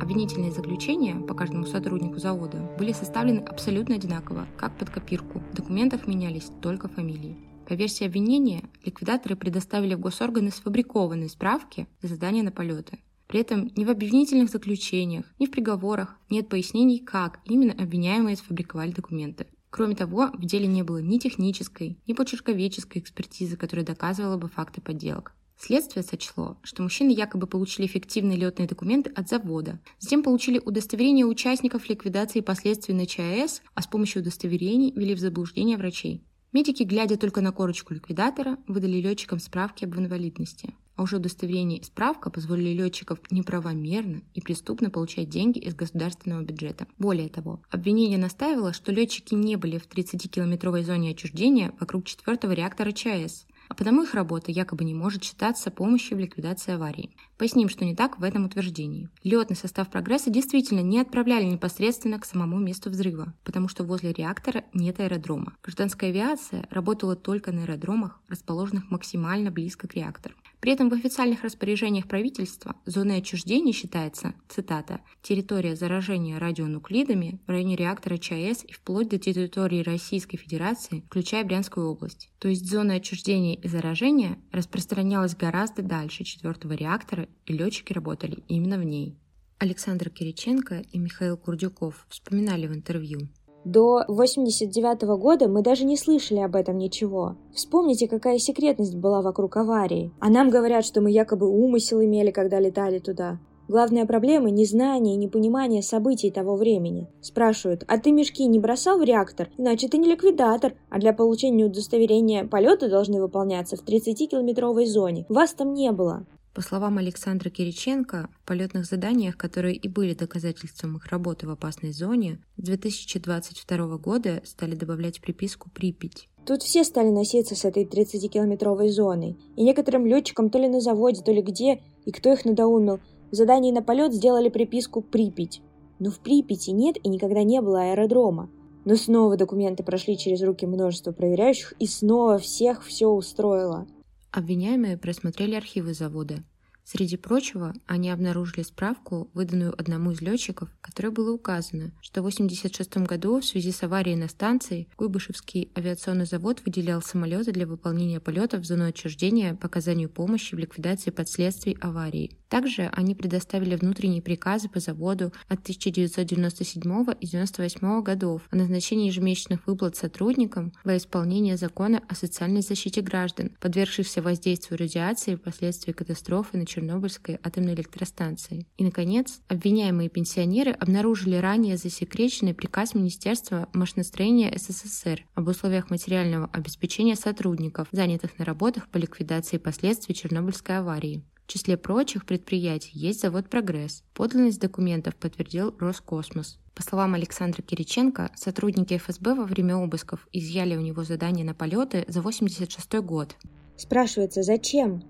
Обвинительные 0.00 0.50
заключения 0.50 1.16
по 1.16 1.34
каждому 1.34 1.66
сотруднику 1.66 2.18
завода 2.18 2.56
были 2.78 2.92
составлены 2.92 3.40
абсолютно 3.40 3.96
одинаково, 3.96 4.46
как 4.56 4.78
под 4.78 4.88
копирку. 4.88 5.42
В 5.52 5.56
документах 5.56 6.06
менялись 6.06 6.50
только 6.62 6.88
фамилии. 6.88 7.36
По 7.66 7.72
версии 7.72 8.04
обвинения, 8.04 8.64
ликвидаторы 8.84 9.36
предоставили 9.36 9.94
в 9.94 10.00
госорганы 10.00 10.50
сфабрикованные 10.50 11.30
справки 11.30 11.86
за 12.02 12.08
задание 12.08 12.42
на 12.42 12.52
полеты. 12.52 12.98
При 13.26 13.40
этом 13.40 13.70
ни 13.74 13.84
в 13.84 13.90
обвинительных 13.90 14.50
заключениях, 14.50 15.24
ни 15.38 15.46
в 15.46 15.50
приговорах 15.50 16.18
нет 16.28 16.48
пояснений, 16.48 16.98
как 16.98 17.40
именно 17.46 17.72
обвиняемые 17.72 18.36
сфабриковали 18.36 18.92
документы. 18.92 19.46
Кроме 19.70 19.96
того, 19.96 20.30
в 20.34 20.44
деле 20.44 20.66
не 20.66 20.82
было 20.82 20.98
ни 20.98 21.18
технической, 21.18 21.98
ни 22.06 22.12
почерковедческой 22.12 23.00
экспертизы, 23.00 23.56
которая 23.56 23.84
доказывала 23.84 24.36
бы 24.36 24.48
факты 24.48 24.80
подделок. 24.80 25.34
Следствие 25.56 26.02
сочло, 26.02 26.58
что 26.62 26.82
мужчины 26.82 27.10
якобы 27.10 27.46
получили 27.46 27.86
фиктивные 27.86 28.36
летные 28.36 28.68
документы 28.68 29.10
от 29.10 29.28
завода, 29.28 29.80
затем 29.98 30.22
получили 30.22 30.60
удостоверение 30.62 31.24
участников 31.24 31.88
ликвидации 31.88 32.40
последствий 32.40 32.94
на 32.94 33.06
ЧАЭС, 33.06 33.62
а 33.74 33.82
с 33.82 33.86
помощью 33.86 34.20
удостоверений 34.20 34.92
ввели 34.94 35.14
в 35.14 35.20
заблуждение 35.20 35.78
врачей. 35.78 36.22
Медики, 36.54 36.84
глядя 36.84 37.16
только 37.16 37.40
на 37.40 37.50
корочку 37.50 37.94
ликвидатора, 37.94 38.58
выдали 38.68 39.00
летчикам 39.00 39.40
справки 39.40 39.84
об 39.84 39.96
инвалидности. 39.96 40.72
А 40.94 41.02
уже 41.02 41.16
удостоверение 41.16 41.80
и 41.80 41.82
справка 41.82 42.30
позволили 42.30 42.80
летчиков 42.80 43.18
неправомерно 43.32 44.22
и 44.34 44.40
преступно 44.40 44.88
получать 44.88 45.28
деньги 45.28 45.58
из 45.58 45.74
государственного 45.74 46.42
бюджета. 46.42 46.86
Более 46.96 47.28
того, 47.28 47.60
обвинение 47.70 48.18
настаивало, 48.18 48.72
что 48.72 48.92
летчики 48.92 49.34
не 49.34 49.56
были 49.56 49.78
в 49.78 49.88
30-километровой 49.88 50.84
зоне 50.84 51.10
отчуждения 51.10 51.72
вокруг 51.80 52.04
четвертого 52.04 52.52
реактора 52.52 52.92
ЧАЭС, 52.92 53.46
а 53.68 53.74
потому 53.74 54.02
их 54.02 54.14
работа 54.14 54.50
якобы 54.50 54.84
не 54.84 54.94
может 54.94 55.24
считаться 55.24 55.70
помощью 55.70 56.16
в 56.16 56.20
ликвидации 56.20 56.74
аварии. 56.74 57.10
Поясним, 57.38 57.68
что 57.68 57.84
не 57.84 57.94
так 57.94 58.18
в 58.18 58.24
этом 58.24 58.44
утверждении. 58.44 59.08
Летный 59.22 59.56
состав 59.56 59.90
«Прогресса» 59.90 60.30
действительно 60.30 60.80
не 60.80 61.00
отправляли 61.00 61.44
непосредственно 61.44 62.18
к 62.18 62.24
самому 62.24 62.58
месту 62.58 62.90
взрыва, 62.90 63.34
потому 63.44 63.68
что 63.68 63.84
возле 63.84 64.12
реактора 64.12 64.64
нет 64.72 65.00
аэродрома. 65.00 65.56
Гражданская 65.62 66.10
авиация 66.10 66.66
работала 66.70 67.16
только 67.16 67.52
на 67.52 67.62
аэродромах, 67.62 68.20
расположенных 68.28 68.90
максимально 68.90 69.50
близко 69.50 69.88
к 69.88 69.94
реактору. 69.94 70.34
При 70.64 70.72
этом 70.72 70.88
в 70.88 70.94
официальных 70.94 71.42
распоряжениях 71.42 72.08
правительства 72.08 72.74
зоной 72.86 73.18
отчуждения 73.18 73.74
считается, 73.74 74.32
цитата, 74.48 75.02
территория 75.20 75.76
заражения 75.76 76.38
радионуклидами 76.38 77.38
в 77.46 77.50
районе 77.50 77.76
реактора 77.76 78.16
ЧАЭС 78.16 78.64
и 78.64 78.72
вплоть 78.72 79.10
до 79.10 79.18
территории 79.18 79.82
Российской 79.82 80.38
Федерации, 80.38 81.04
включая 81.06 81.44
Брянскую 81.44 81.90
область. 81.90 82.30
То 82.38 82.48
есть 82.48 82.66
зона 82.66 82.94
отчуждения 82.94 83.56
и 83.56 83.68
заражения 83.68 84.38
распространялась 84.52 85.36
гораздо 85.36 85.82
дальше 85.82 86.24
четвертого 86.24 86.72
реактора, 86.72 87.28
и 87.44 87.52
летчики 87.52 87.92
работали 87.92 88.42
именно 88.48 88.78
в 88.78 88.84
ней. 88.84 89.18
Александр 89.58 90.08
Кириченко 90.08 90.82
и 90.90 90.98
Михаил 90.98 91.36
Курдюков 91.36 92.06
вспоминали 92.08 92.68
в 92.68 92.72
интервью. 92.72 93.28
До 93.64 94.04
89 94.08 95.02
-го 95.04 95.16
года 95.16 95.48
мы 95.48 95.62
даже 95.62 95.84
не 95.84 95.96
слышали 95.96 96.40
об 96.40 96.54
этом 96.54 96.76
ничего. 96.76 97.36
Вспомните, 97.54 98.08
какая 98.08 98.38
секретность 98.38 98.96
была 98.96 99.22
вокруг 99.22 99.56
аварии. 99.56 100.12
А 100.20 100.28
нам 100.28 100.50
говорят, 100.50 100.84
что 100.84 101.00
мы 101.00 101.10
якобы 101.10 101.48
умысел 101.48 102.02
имели, 102.02 102.30
когда 102.30 102.60
летали 102.60 102.98
туда. 102.98 103.38
Главная 103.66 104.04
проблема– 104.04 104.50
незнание 104.50 105.14
и 105.14 105.18
непонимание 105.18 105.82
событий 105.82 106.30
того 106.30 106.54
времени. 106.54 107.08
Спрашивают, 107.22 107.82
а 107.88 107.98
ты 107.98 108.12
мешки 108.12 108.44
не 108.44 108.58
бросал 108.58 108.98
в 108.98 109.04
реактор? 109.04 109.48
Иначе 109.56 109.88
ты 109.88 109.96
не 109.96 110.06
ликвидатор, 110.06 110.74
а 110.90 110.98
для 110.98 111.14
получения 111.14 111.64
удостоверения 111.64 112.44
полета 112.44 112.90
должны 112.90 113.22
выполняться 113.22 113.76
в 113.76 113.84
30-километровой 113.84 114.84
зоне. 114.84 115.24
Вас 115.30 115.54
там 115.54 115.72
не 115.72 115.92
было. 115.92 116.26
По 116.54 116.62
словам 116.62 116.98
Александра 116.98 117.50
Кириченко, 117.50 118.28
в 118.32 118.46
полетных 118.46 118.84
заданиях, 118.84 119.36
которые 119.36 119.74
и 119.74 119.88
были 119.88 120.14
доказательством 120.14 120.96
их 120.96 121.06
работы 121.06 121.48
в 121.48 121.50
опасной 121.50 121.92
зоне, 121.92 122.38
с 122.56 122.62
2022 122.62 123.98
года 123.98 124.40
стали 124.44 124.76
добавлять 124.76 125.20
приписку 125.20 125.68
«Припять». 125.70 126.28
Тут 126.46 126.62
все 126.62 126.84
стали 126.84 127.08
носиться 127.08 127.56
с 127.56 127.64
этой 127.64 127.84
30-километровой 127.84 128.88
зоной. 128.90 129.36
И 129.56 129.64
некоторым 129.64 130.06
летчикам 130.06 130.48
то 130.48 130.58
ли 130.60 130.68
на 130.68 130.80
заводе, 130.80 131.22
то 131.22 131.32
ли 131.32 131.42
где, 131.42 131.82
и 132.04 132.12
кто 132.12 132.32
их 132.32 132.44
надоумил, 132.44 133.00
в 133.32 133.34
задании 133.34 133.72
на 133.72 133.82
полет 133.82 134.14
сделали 134.14 134.48
приписку 134.48 135.02
«Припять». 135.02 135.60
Но 135.98 136.10
в 136.12 136.20
Припяти 136.20 136.70
нет 136.70 136.98
и 137.02 137.08
никогда 137.08 137.42
не 137.42 137.60
было 137.62 137.82
аэродрома. 137.82 138.48
Но 138.84 138.94
снова 138.94 139.36
документы 139.36 139.82
прошли 139.82 140.16
через 140.16 140.40
руки 140.42 140.66
множества 140.66 141.10
проверяющих, 141.10 141.72
и 141.80 141.86
снова 141.86 142.38
всех 142.38 142.84
все 142.84 143.08
устроило. 143.08 143.88
Обвиняемые 144.34 144.98
просмотрели 144.98 145.54
архивы 145.54 145.94
завода. 145.94 146.42
Среди 146.82 147.16
прочего, 147.16 147.72
они 147.86 148.10
обнаружили 148.10 148.64
справку, 148.64 149.30
выданную 149.32 149.72
одному 149.80 150.10
из 150.10 150.20
летчиков, 150.22 150.68
в 150.70 150.80
которой 150.80 151.12
было 151.12 151.30
указано, 151.30 151.92
что 152.00 152.20
в 152.20 152.26
1986 152.26 153.08
году 153.08 153.40
в 153.40 153.44
связи 153.44 153.70
с 153.70 153.84
аварией 153.84 154.16
на 154.16 154.26
станции 154.26 154.88
Куйбышевский 154.96 155.70
авиационный 155.78 156.26
завод 156.26 156.62
выделял 156.66 157.00
самолеты 157.00 157.52
для 157.52 157.64
выполнения 157.64 158.18
полетов 158.18 158.62
в 158.62 158.64
зону 158.64 158.86
отчуждения 158.88 159.54
по 159.54 159.68
оказанию 159.68 160.10
помощи 160.10 160.56
в 160.56 160.58
ликвидации 160.58 161.12
последствий 161.12 161.78
аварии. 161.80 162.36
Также 162.54 162.88
они 162.92 163.16
предоставили 163.16 163.74
внутренние 163.74 164.22
приказы 164.22 164.68
по 164.68 164.78
заводу 164.78 165.32
от 165.48 165.62
1997 165.62 166.80
и 166.82 167.26
1998 167.26 168.02
годов 168.04 168.42
о 168.48 168.54
назначении 168.54 169.08
ежемесячных 169.08 169.66
выплат 169.66 169.96
сотрудникам 169.96 170.72
во 170.84 170.96
исполнение 170.96 171.56
закона 171.56 172.00
о 172.08 172.14
социальной 172.14 172.60
защите 172.60 173.00
граждан, 173.00 173.50
подвергшихся 173.58 174.22
воздействию 174.22 174.78
радиации 174.78 175.34
впоследствии 175.34 175.90
катастрофы 175.90 176.56
на 176.56 176.64
Чернобыльской 176.64 177.40
атомной 177.42 177.74
электростанции. 177.74 178.68
И, 178.76 178.84
наконец, 178.84 179.40
обвиняемые 179.48 180.08
пенсионеры 180.08 180.70
обнаружили 180.70 181.34
ранее 181.34 181.76
засекреченный 181.76 182.54
приказ 182.54 182.94
Министерства 182.94 183.68
машиностроения 183.72 184.56
СССР 184.56 185.26
об 185.34 185.48
условиях 185.48 185.90
материального 185.90 186.48
обеспечения 186.52 187.16
сотрудников, 187.16 187.88
занятых 187.90 188.38
на 188.38 188.44
работах 188.44 188.88
по 188.90 188.98
ликвидации 188.98 189.58
последствий 189.58 190.14
Чернобыльской 190.14 190.78
аварии. 190.78 191.24
В 191.46 191.52
числе 191.52 191.76
прочих 191.76 192.24
предприятий 192.24 192.92
есть 192.94 193.20
завод 193.20 193.50
«Прогресс». 193.50 194.02
Подлинность 194.14 194.60
документов 194.60 195.14
подтвердил 195.14 195.74
Роскосмос. 195.78 196.58
По 196.74 196.82
словам 196.82 197.12
Александра 197.12 197.60
Кириченко, 197.60 198.30
сотрудники 198.34 198.96
ФСБ 198.96 199.34
во 199.34 199.44
время 199.44 199.76
обысков 199.76 200.26
изъяли 200.32 200.74
у 200.74 200.80
него 200.80 201.04
задание 201.04 201.44
на 201.44 201.52
полеты 201.52 202.06
за 202.08 202.22
86 202.22 202.94
год. 203.00 203.36
Спрашивается, 203.76 204.42
зачем? 204.42 205.02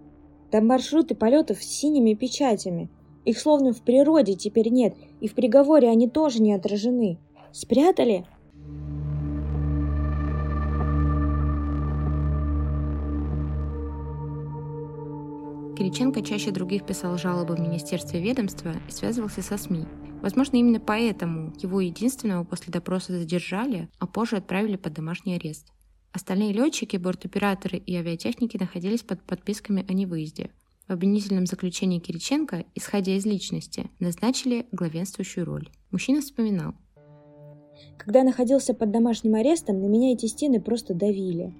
Там 0.50 0.66
маршруты 0.66 1.14
полетов 1.14 1.62
с 1.62 1.66
синими 1.66 2.14
печатями. 2.14 2.90
Их 3.24 3.38
словно 3.38 3.72
в 3.72 3.82
природе 3.82 4.34
теперь 4.34 4.70
нет, 4.70 4.96
и 5.20 5.28
в 5.28 5.34
приговоре 5.34 5.88
они 5.88 6.08
тоже 6.08 6.42
не 6.42 6.52
отражены. 6.52 7.18
Спрятали? 7.52 8.26
Кириченко 15.76 16.22
чаще 16.22 16.52
других 16.52 16.86
писал 16.86 17.18
жалобы 17.18 17.56
в 17.56 17.60
Министерстве 17.60 18.20
ведомства 18.20 18.74
и 18.88 18.92
связывался 18.92 19.42
со 19.42 19.56
СМИ. 19.56 19.86
Возможно, 20.22 20.56
именно 20.56 20.78
поэтому 20.78 21.52
его 21.60 21.80
единственного 21.80 22.44
после 22.44 22.72
допроса 22.72 23.18
задержали, 23.18 23.88
а 23.98 24.06
позже 24.06 24.36
отправили 24.36 24.76
под 24.76 24.94
домашний 24.94 25.34
арест. 25.34 25.66
Остальные 26.12 26.52
летчики, 26.52 26.96
бортоператоры 26.96 27.78
и 27.78 27.96
авиатехники 27.96 28.56
находились 28.56 29.02
под 29.02 29.20
подписками 29.24 29.84
о 29.88 29.92
невыезде. 29.92 30.50
В 30.86 30.92
обвинительном 30.92 31.46
заключении 31.46 31.98
Кириченко, 31.98 32.66
исходя 32.76 33.16
из 33.16 33.26
личности, 33.26 33.90
назначили 33.98 34.66
главенствующую 34.70 35.44
роль. 35.44 35.68
Мужчина 35.90 36.20
вспоминал. 36.20 36.74
Когда 37.98 38.22
находился 38.22 38.74
под 38.74 38.92
домашним 38.92 39.34
арестом, 39.34 39.80
на 39.80 39.86
меня 39.86 40.12
эти 40.12 40.26
стены 40.26 40.60
просто 40.60 40.94
давили. 40.94 41.52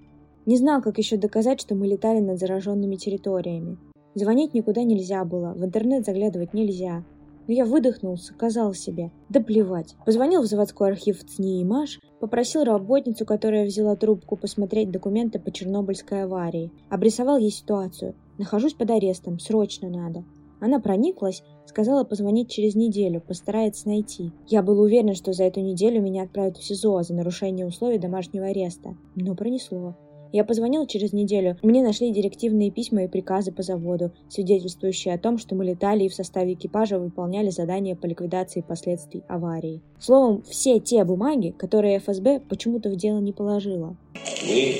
Не 0.46 0.56
знал, 0.56 0.82
как 0.82 0.98
еще 0.98 1.16
доказать, 1.16 1.60
что 1.60 1.74
мы 1.74 1.88
летали 1.88 2.20
над 2.20 2.38
зараженными 2.38 2.94
территориями. 2.94 3.76
Звонить 4.14 4.54
никуда 4.54 4.82
нельзя 4.84 5.24
было, 5.24 5.54
в 5.54 5.64
интернет 5.64 6.04
заглядывать 6.04 6.54
нельзя. 6.54 7.04
Но 7.46 7.52
я 7.52 7.64
выдохнул, 7.64 8.16
сказал 8.16 8.72
себе, 8.72 9.10
да 9.28 9.40
плевать. 9.40 9.96
Позвонил 10.06 10.42
в 10.42 10.46
заводской 10.46 10.88
архив 10.88 11.22
ЦНИ 11.24 11.60
и 11.60 11.64
МАШ, 11.64 12.00
попросил 12.20 12.64
работницу, 12.64 13.26
которая 13.26 13.66
взяла 13.66 13.96
трубку, 13.96 14.36
посмотреть 14.36 14.90
документы 14.90 15.38
по 15.38 15.50
Чернобыльской 15.50 16.22
аварии. 16.22 16.70
Обрисовал 16.88 17.36
ей 17.36 17.50
ситуацию. 17.50 18.14
Нахожусь 18.38 18.74
под 18.74 18.90
арестом, 18.90 19.38
срочно 19.38 19.90
надо. 19.90 20.24
Она 20.60 20.80
прониклась, 20.80 21.42
сказала 21.66 22.04
позвонить 22.04 22.48
через 22.48 22.74
неделю, 22.74 23.20
постарается 23.20 23.88
найти. 23.88 24.32
Я 24.46 24.62
был 24.62 24.80
уверен, 24.80 25.14
что 25.14 25.32
за 25.32 25.44
эту 25.44 25.60
неделю 25.60 26.00
меня 26.00 26.22
отправят 26.22 26.56
в 26.56 26.64
СИЗО 26.64 27.02
за 27.02 27.12
нарушение 27.12 27.66
условий 27.66 27.98
домашнего 27.98 28.46
ареста. 28.46 28.96
Но 29.14 29.34
пронесло. 29.34 29.94
Я 30.34 30.42
позвонил 30.42 30.84
через 30.88 31.12
неделю. 31.12 31.56
Мне 31.62 31.80
нашли 31.80 32.10
директивные 32.10 32.72
письма 32.72 33.04
и 33.04 33.06
приказы 33.06 33.52
по 33.52 33.62
заводу, 33.62 34.10
свидетельствующие 34.28 35.14
о 35.14 35.18
том, 35.18 35.38
что 35.38 35.54
мы 35.54 35.64
летали 35.64 36.02
и 36.02 36.08
в 36.08 36.14
составе 36.14 36.54
экипажа 36.54 36.98
выполняли 36.98 37.50
задания 37.50 37.94
по 37.94 38.06
ликвидации 38.06 38.60
последствий 38.60 39.22
аварии. 39.28 39.80
Словом, 40.00 40.42
все 40.42 40.80
те 40.80 41.04
бумаги, 41.04 41.54
которые 41.56 42.00
ФСБ 42.00 42.40
почему-то 42.48 42.88
в 42.88 42.96
дело 42.96 43.20
не 43.20 43.30
положила. 43.32 43.96
Мы 44.44 44.74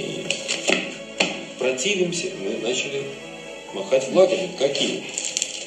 противимся, 1.61 2.27
мы 2.43 2.67
начали 2.67 3.03
махать 3.77 4.03
флагами. 4.03 4.49
Какие? 4.59 5.05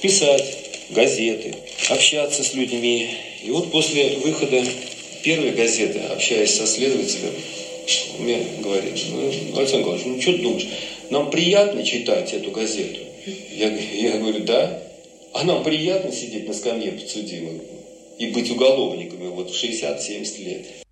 Писать 0.01 0.89
газеты, 0.93 1.55
общаться 1.89 2.43
с 2.43 2.53
людьми. 2.53 3.07
И 3.41 3.51
вот 3.51 3.71
после 3.71 4.17
выхода 4.17 4.61
первой 5.23 5.51
газеты, 5.51 5.99
общаясь 5.99 6.57
со 6.57 6.67
следователем, 6.67 7.31
мне 8.19 8.39
говорит, 8.61 8.93
ну, 9.11 9.27
Александр 9.57 9.79
Николаевич, 9.79 10.05
ну 10.05 10.21
что 10.21 10.31
ты 10.33 10.37
думаешь, 10.39 10.67
нам 11.09 11.29
приятно 11.29 11.83
читать 11.83 12.33
эту 12.33 12.51
газету? 12.51 12.99
Я, 13.51 13.69
я 13.69 14.17
говорю, 14.17 14.43
да. 14.43 14.81
А 15.33 15.43
нам 15.43 15.63
приятно 15.63 16.11
сидеть 16.11 16.47
на 16.47 16.53
скамье 16.53 16.91
подсудимых 16.91 17.61
и 18.17 18.27
быть 18.27 18.49
уголовниками 18.49 19.27
вот 19.27 19.51
в 19.51 19.63
60-70 19.63 20.43
лет. 20.43 20.86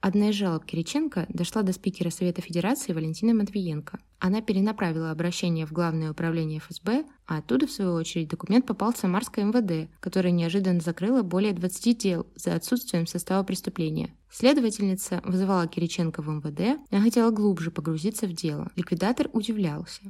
Одна 0.00 0.28
из 0.28 0.34
жалоб 0.34 0.64
Кириченко 0.64 1.26
дошла 1.28 1.62
до 1.62 1.72
спикера 1.72 2.10
Совета 2.10 2.42
Федерации 2.42 2.92
Валентины 2.92 3.34
Матвиенко. 3.34 3.98
Она 4.18 4.40
перенаправила 4.40 5.10
обращение 5.10 5.66
в 5.66 5.72
Главное 5.72 6.12
управление 6.12 6.60
ФСБ, 6.60 7.04
а 7.26 7.38
оттуда, 7.38 7.66
в 7.66 7.70
свою 7.70 7.94
очередь, 7.94 8.28
документ 8.28 8.66
попал 8.66 8.92
в 8.92 8.98
Самарское 8.98 9.44
МВД, 9.44 9.90
которое 10.00 10.30
неожиданно 10.30 10.80
закрыло 10.80 11.22
более 11.22 11.52
20 11.52 11.98
дел 11.98 12.26
за 12.36 12.54
отсутствием 12.54 13.06
состава 13.06 13.42
преступления. 13.42 14.14
Следовательница 14.30 15.22
вызывала 15.24 15.66
Кириченко 15.66 16.22
в 16.22 16.28
МВД 16.28 16.78
и 16.90 16.96
хотела 16.96 17.30
глубже 17.30 17.70
погрузиться 17.70 18.26
в 18.26 18.32
дело. 18.32 18.70
Ликвидатор 18.76 19.28
удивлялся. 19.32 20.02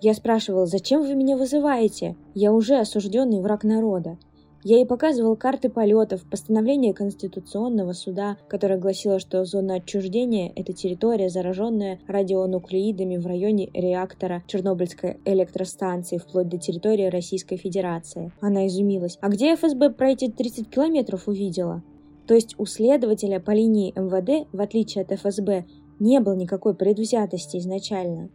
Я 0.00 0.12
спрашивал, 0.12 0.66
зачем 0.66 1.00
вы 1.00 1.14
меня 1.14 1.36
вызываете? 1.36 2.14
Я 2.34 2.52
уже 2.52 2.76
осужденный 2.76 3.40
враг 3.40 3.64
народа. 3.64 4.18
Я 4.66 4.76
ей 4.76 4.86
показывал 4.86 5.36
карты 5.36 5.68
полетов, 5.68 6.22
постановление 6.22 6.94
Конституционного 6.94 7.92
суда, 7.92 8.38
которое 8.48 8.78
гласило, 8.78 9.18
что 9.18 9.44
зона 9.44 9.74
отчуждения– 9.74 10.50
это 10.56 10.72
территория, 10.72 11.28
зараженная 11.28 12.00
радионуклеидами 12.08 13.18
в 13.18 13.26
районе 13.26 13.68
реактора 13.74 14.42
Чернобыльской 14.46 15.18
электростанции, 15.26 16.16
вплоть 16.16 16.48
до 16.48 16.56
территории 16.56 17.10
Российской 17.10 17.58
Федерации. 17.58 18.32
Она 18.40 18.66
изумилась. 18.66 19.18
А 19.20 19.28
где 19.28 19.54
ФСБ 19.54 19.90
про 19.90 20.12
эти 20.12 20.30
30 20.30 20.70
километров 20.70 21.28
увидела? 21.28 21.82
То 22.26 22.32
есть 22.32 22.54
у 22.56 22.64
следователя 22.64 23.40
по 23.40 23.50
линии 23.50 23.92
МВД, 23.94 24.48
в 24.50 24.60
отличие 24.62 25.04
от 25.04 25.12
ФСБ, 25.12 25.66
не 26.00 26.20
было 26.20 26.34
никакой 26.36 26.74
предвзятости 26.74 27.58
изначально. 27.58 28.30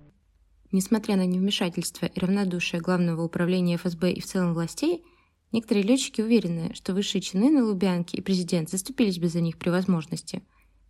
Несмотря 0.72 1.16
на 1.16 1.26
невмешательство 1.26 2.06
и 2.06 2.20
равнодушие 2.20 2.80
Главного 2.80 3.24
управления 3.24 3.78
ФСБ 3.78 4.12
и 4.12 4.22
в 4.22 4.28
целом 4.28 4.54
властей, 4.54 5.04
Некоторые 5.52 5.84
летчики 5.84 6.22
уверены, 6.22 6.72
что 6.74 6.94
высшие 6.94 7.22
чины 7.22 7.50
на 7.50 7.66
Лубянке 7.66 8.18
и 8.18 8.22
президент 8.22 8.70
заступились 8.70 9.20
бы 9.20 9.28
за 9.28 9.42
них 9.42 9.58
при 9.58 9.70
возможности. 9.70 10.44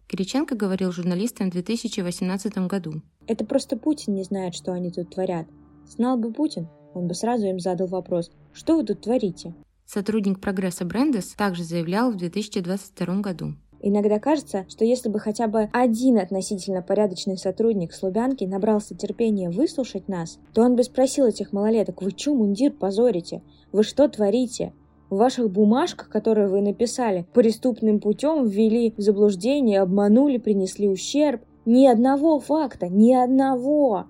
Кириченко 0.07 0.55
говорил 0.55 0.91
журналистам 0.91 1.49
в 1.49 1.53
2018 1.53 2.57
году. 2.67 3.01
Это 3.27 3.45
просто 3.45 3.77
Путин 3.77 4.15
не 4.15 4.23
знает, 4.23 4.55
что 4.55 4.73
они 4.73 4.91
тут 4.91 5.11
творят. 5.11 5.47
Знал 5.87 6.17
бы 6.17 6.33
Путин, 6.33 6.67
он 6.93 7.07
бы 7.07 7.13
сразу 7.13 7.45
им 7.45 7.59
задал 7.59 7.87
вопрос, 7.87 8.31
что 8.51 8.75
вы 8.75 8.83
тут 8.83 9.01
творите? 9.01 9.53
Сотрудник 9.85 10.41
прогресса 10.41 10.83
Брендес 10.83 11.33
также 11.35 11.63
заявлял 11.63 12.11
в 12.11 12.17
2022 12.17 13.21
году. 13.21 13.55
Иногда 13.81 14.19
кажется, 14.19 14.65
что 14.67 14.83
если 14.83 15.07
бы 15.09 15.19
хотя 15.19 15.47
бы 15.47 15.69
один 15.71 16.17
относительно 16.17 16.81
порядочный 16.81 17.37
сотрудник 17.37 17.93
с 17.93 18.03
Лубянки 18.03 18.43
набрался 18.43 18.93
терпения 18.93 19.49
выслушать 19.49 20.09
нас, 20.09 20.37
то 20.53 20.63
он 20.63 20.75
бы 20.75 20.83
спросил 20.83 21.27
этих 21.27 21.53
малолеток, 21.53 22.01
вы 22.01 22.11
чё 22.11 22.33
мундир 22.33 22.73
позорите? 22.73 23.41
Вы 23.71 23.83
что 23.83 24.07
творите? 24.07 24.73
В 25.09 25.17
ваших 25.17 25.49
бумажках, 25.49 26.09
которые 26.09 26.47
вы 26.47 26.61
написали, 26.61 27.27
преступным 27.33 27.99
путем 27.99 28.47
ввели 28.47 28.93
в 28.95 29.01
заблуждение, 29.01 29.81
обманули, 29.81 30.37
принесли 30.37 30.87
ущерб. 30.87 31.41
Ни 31.65 31.87
одного 31.87 32.39
факта, 32.39 32.87
ни 32.87 33.13
одного. 33.13 34.05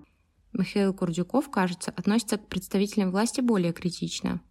Михаил 0.54 0.94
Курдюков, 0.94 1.50
кажется, 1.50 1.94
относится 1.96 2.38
к 2.38 2.48
представителям 2.48 3.12
власти 3.12 3.42
более 3.42 3.74
критично. 3.74 4.42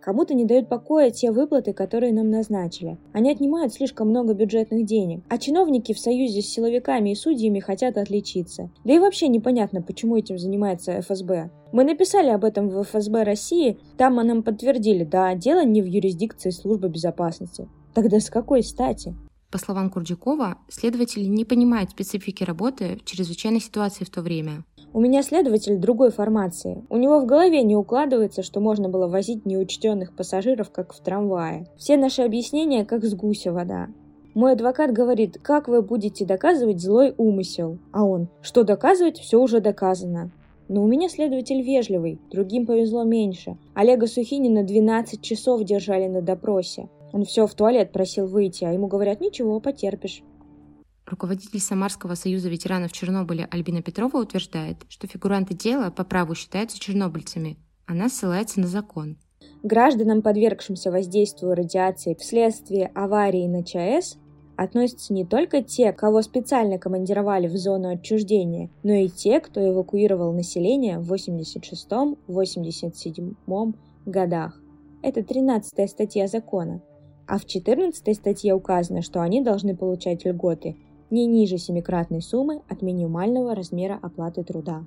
Кому-то 0.00 0.34
не 0.34 0.44
дают 0.44 0.68
покоя 0.68 1.10
те 1.10 1.32
выплаты, 1.32 1.72
которые 1.72 2.12
нам 2.12 2.30
назначили. 2.30 2.98
Они 3.12 3.30
отнимают 3.30 3.74
слишком 3.74 4.08
много 4.08 4.34
бюджетных 4.34 4.84
денег. 4.84 5.24
А 5.28 5.38
чиновники 5.38 5.92
в 5.92 5.98
союзе 5.98 6.40
с 6.40 6.46
силовиками 6.46 7.10
и 7.10 7.14
судьями 7.14 7.60
хотят 7.60 7.96
отличиться. 7.96 8.70
Да 8.84 8.92
и 8.92 8.98
вообще 8.98 9.28
непонятно, 9.28 9.82
почему 9.82 10.16
этим 10.16 10.38
занимается 10.38 11.00
ФСБ. 11.00 11.50
Мы 11.72 11.84
написали 11.84 12.28
об 12.28 12.44
этом 12.44 12.68
в 12.68 12.82
ФСБ 12.82 13.24
России, 13.24 13.78
там 13.96 14.14
нам 14.16 14.42
подтвердили, 14.42 15.04
да, 15.04 15.34
дело 15.34 15.64
не 15.64 15.82
в 15.82 15.86
юрисдикции 15.86 16.50
службы 16.50 16.88
безопасности. 16.88 17.68
Тогда 17.92 18.20
с 18.20 18.30
какой 18.30 18.62
стати? 18.62 19.14
По 19.50 19.58
словам 19.58 19.88
Курдюкова, 19.90 20.58
следователи 20.68 21.24
не 21.24 21.44
понимают 21.44 21.90
специфики 21.90 22.44
работы 22.44 22.98
в 23.00 23.04
чрезвычайной 23.04 23.60
ситуации 23.60 24.04
в 24.04 24.10
то 24.10 24.20
время. 24.20 24.64
У 24.94 25.00
меня 25.00 25.22
следователь 25.22 25.76
другой 25.76 26.10
формации. 26.10 26.82
У 26.88 26.96
него 26.96 27.20
в 27.20 27.26
голове 27.26 27.62
не 27.62 27.76
укладывается, 27.76 28.42
что 28.42 28.60
можно 28.60 28.88
было 28.88 29.06
возить 29.06 29.44
неучтенных 29.44 30.16
пассажиров, 30.16 30.70
как 30.70 30.94
в 30.94 31.00
трамвае. 31.00 31.66
Все 31.76 31.98
наши 31.98 32.22
объяснения, 32.22 32.86
как 32.86 33.04
с 33.04 33.14
гуся 33.14 33.52
вода. 33.52 33.88
Мой 34.34 34.52
адвокат 34.52 34.92
говорит, 34.92 35.38
как 35.42 35.68
вы 35.68 35.82
будете 35.82 36.24
доказывать 36.24 36.80
злой 36.80 37.14
умысел? 37.18 37.78
А 37.92 38.04
он, 38.04 38.28
что 38.40 38.64
доказывать, 38.64 39.18
все 39.18 39.38
уже 39.38 39.60
доказано. 39.60 40.30
Но 40.68 40.82
у 40.82 40.86
меня 40.86 41.08
следователь 41.08 41.60
вежливый, 41.60 42.18
другим 42.30 42.64
повезло 42.64 43.04
меньше. 43.04 43.58
Олега 43.74 44.06
Сухинина 44.06 44.64
12 44.64 45.20
часов 45.20 45.64
держали 45.64 46.06
на 46.06 46.22
допросе. 46.22 46.88
Он 47.12 47.24
все 47.24 47.46
в 47.46 47.54
туалет 47.54 47.92
просил 47.92 48.26
выйти, 48.26 48.64
а 48.64 48.72
ему 48.72 48.86
говорят, 48.86 49.20
ничего, 49.20 49.60
потерпишь. 49.60 50.22
Руководитель 51.08 51.58
Самарского 51.58 52.14
союза 52.14 52.48
ветеранов 52.50 52.92
Чернобыля 52.92 53.48
Альбина 53.50 53.80
Петрова 53.80 54.18
утверждает, 54.18 54.84
что 54.90 55.06
фигуранты 55.06 55.54
дела 55.54 55.90
по 55.90 56.04
праву 56.04 56.34
считаются 56.34 56.78
чернобыльцами. 56.78 57.56
Она 57.86 58.10
ссылается 58.10 58.60
на 58.60 58.66
закон. 58.66 59.16
Гражданам, 59.62 60.20
подвергшимся 60.20 60.90
воздействию 60.90 61.54
радиации 61.54 62.14
вследствие 62.14 62.90
аварии 62.94 63.46
на 63.46 63.64
ЧАЭС, 63.64 64.18
относятся 64.56 65.14
не 65.14 65.24
только 65.24 65.62
те, 65.62 65.94
кого 65.94 66.20
специально 66.20 66.78
командировали 66.78 67.46
в 67.46 67.56
зону 67.56 67.88
отчуждения, 67.88 68.68
но 68.82 68.92
и 68.92 69.08
те, 69.08 69.40
кто 69.40 69.66
эвакуировал 69.66 70.34
население 70.34 70.98
в 70.98 71.10
86-87 71.10 73.74
годах. 74.04 74.60
Это 75.02 75.22
13 75.22 75.90
статья 75.90 76.26
закона. 76.26 76.82
А 77.26 77.38
в 77.38 77.46
14 77.46 78.14
статье 78.14 78.52
указано, 78.52 79.00
что 79.00 79.22
они 79.22 79.40
должны 79.40 79.74
получать 79.74 80.26
льготы 80.26 80.76
не 81.10 81.26
ниже 81.26 81.58
семикратной 81.58 82.22
суммы 82.22 82.62
от 82.68 82.82
минимального 82.82 83.54
размера 83.54 83.98
оплаты 84.00 84.44
труда. 84.44 84.84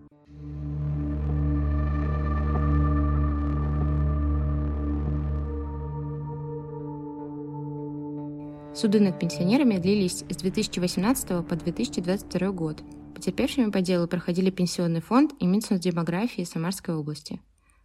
Суды 8.74 9.00
над 9.00 9.20
пенсионерами 9.20 9.78
длились 9.78 10.24
с 10.28 10.36
2018 10.38 11.46
по 11.46 11.56
2022 11.56 12.52
год. 12.52 12.82
Потерпевшими 13.14 13.70
по 13.70 13.82
делу 13.82 14.08
проходили 14.08 14.50
Пенсионный 14.50 15.02
фонд 15.02 15.34
и 15.40 15.46
Минсоцдемографии 15.46 16.44
Самарской 16.44 16.96
области. 16.96 17.42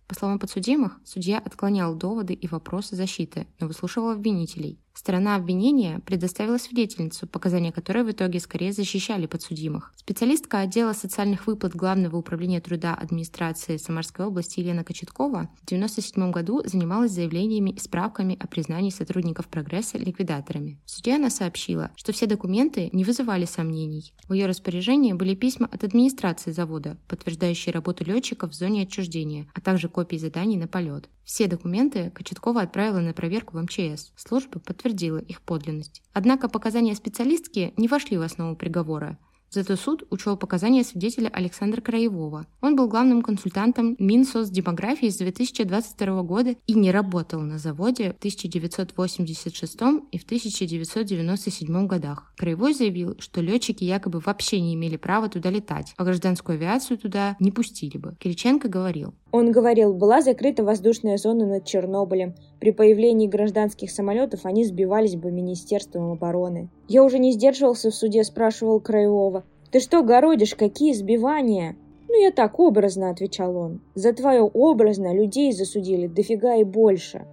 По 0.07 0.15
словам 0.15 0.39
подсудимых, 0.39 1.01
судья 1.05 1.39
отклонял 1.39 1.95
доводы 1.95 2.33
и 2.33 2.47
вопросы 2.47 2.97
защиты, 2.97 3.47
но 3.59 3.67
выслушивал 3.67 4.11
обвинителей, 4.11 4.79
Сторона 4.97 5.37
обвинения 5.37 6.01
предоставила 6.07 6.57
свидетельницу, 6.57 7.27
показания 7.27 7.71
которой 7.71 8.03
в 8.03 8.11
итоге 8.11 8.41
скорее 8.41 8.73
защищали 8.73 9.27
подсудимых. 9.27 9.93
Специалистка 9.95 10.61
отдела 10.61 10.95
социальных 10.95 11.47
выплат 11.47 11.77
Главного 11.77 12.17
управления 12.17 12.63
труда 12.63 12.95
администрации 12.95 13.77
Самарской 13.77 14.25
области 14.25 14.61
Елена 14.61 14.85
Кочеткова 14.85 15.51
в 15.61 15.65
1997 15.67 16.31
году 16.31 16.63
занималась 16.65 17.13
заявлениями 17.13 17.71
и 17.71 17.79
справками 17.79 18.39
о 18.41 18.47
признании 18.47 18.89
сотрудников 18.89 19.49
прогресса 19.49 19.99
ликвидаторами. 19.99 20.81
В 20.87 20.91
суде 20.91 21.17
она 21.17 21.29
сообщила, 21.29 21.91
что 21.95 22.13
все 22.13 22.25
документы 22.25 22.89
не 22.95 23.05
вызывали 23.05 23.45
сомнений. 23.45 24.15
В 24.29 24.33
ее 24.33 24.47
распоряжении 24.47 25.13
были 25.13 25.35
письма 25.35 25.69
от 25.71 25.85
администрации 25.85 26.53
завода, 26.53 26.97
подтверждающие 27.07 27.71
работу 27.71 28.03
летчиков 28.03 28.53
в 28.53 28.55
зоне 28.55 28.85
отчуждения, 28.85 29.47
а 29.53 29.61
также 29.61 29.91
копии 29.91 30.17
заданий 30.17 30.57
на 30.57 30.67
полет. 30.67 31.11
Все 31.27 31.49
документы 31.49 32.11
Кочеткова 32.11 32.63
отправила 32.63 33.01
на 33.01 33.13
проверку 33.13 33.57
в 33.57 33.61
МЧС. 33.61 34.13
Служба 34.15 34.61
подтвердила 34.61 35.19
их 35.19 35.43
подлинность. 35.43 36.01
Однако 36.13 36.49
показания 36.49 36.95
специалистки 36.95 37.75
не 37.77 37.89
вошли 37.89 38.17
в 38.17 38.23
основу 38.23 38.55
приговора. 38.55 39.19
Зато 39.57 39.75
суд 39.77 40.07
учел 40.11 40.37
показания 40.37 40.85
свидетеля 40.85 41.31
Александра 41.33 41.81
Краевого. 41.81 42.45
Он 42.61 42.77
был 42.77 42.89
главным 42.89 43.23
консультантом 43.23 43.97
Минсоцдемографии 43.99 45.09
с 45.09 45.17
2022 45.17 46.23
года 46.25 46.57
и 46.67 46.75
не 46.75 46.91
работал 46.91 47.41
на 47.41 47.57
заводе 47.57 48.13
в 48.13 48.19
1986 48.19 49.75
и 50.13 50.19
в 50.19 50.25
1997 50.25 51.87
годах. 51.87 52.35
Краевой 52.37 52.75
заявил, 52.75 53.17
что 53.19 53.41
летчики 53.41 53.83
якобы 53.83 54.21
вообще 54.21 54.61
не 54.61 54.75
имели 54.75 54.99
права 54.99 55.31
туда 55.31 55.49
летать, 55.49 55.95
а 55.97 56.05
гражданскую 56.05 56.57
авиацию 56.57 56.99
туда 56.99 57.35
не 57.41 57.51
пустили 57.51 57.97
бы. 57.97 58.15
Кириченко 58.21 58.69
говорил. 58.69 59.15
Он 59.33 59.53
говорил, 59.53 59.95
была 59.95 60.21
закрыта 60.21 60.65
воздушная 60.65 61.17
зона 61.17 61.47
над 61.47 61.65
Чернобылем. 61.65 62.35
При 62.61 62.71
появлении 62.71 63.27
гражданских 63.27 63.91
самолетов 63.91 64.47
они 64.47 64.65
сбивались 64.65 65.17
бы 65.17 65.31
Министерством 65.31 66.13
обороны. 66.13 66.69
Я 66.89 67.05
уже 67.05 67.19
не 67.19 67.33
сдерживался 67.33 67.91
в 67.91 67.95
суде, 67.95 68.25
спрашивал 68.25 68.81
Краевого. 68.81 69.45
«Ты 69.71 69.81
что 69.81 70.03
городишь? 70.03 70.55
Какие 70.55 70.95
сбивания?» 70.95 71.77
«Ну, 72.09 72.23
я 72.23 72.31
так 72.31 72.59
образно»,— 72.59 73.11
отвечал 73.11 73.57
он. 73.57 73.81
«За 73.95 74.13
твое 74.13 74.43
образно 74.43 75.15
людей 75.15 75.53
засудили 75.53 76.07
дофига 76.07 76.57
и 76.57 76.65
больше». 76.65 77.27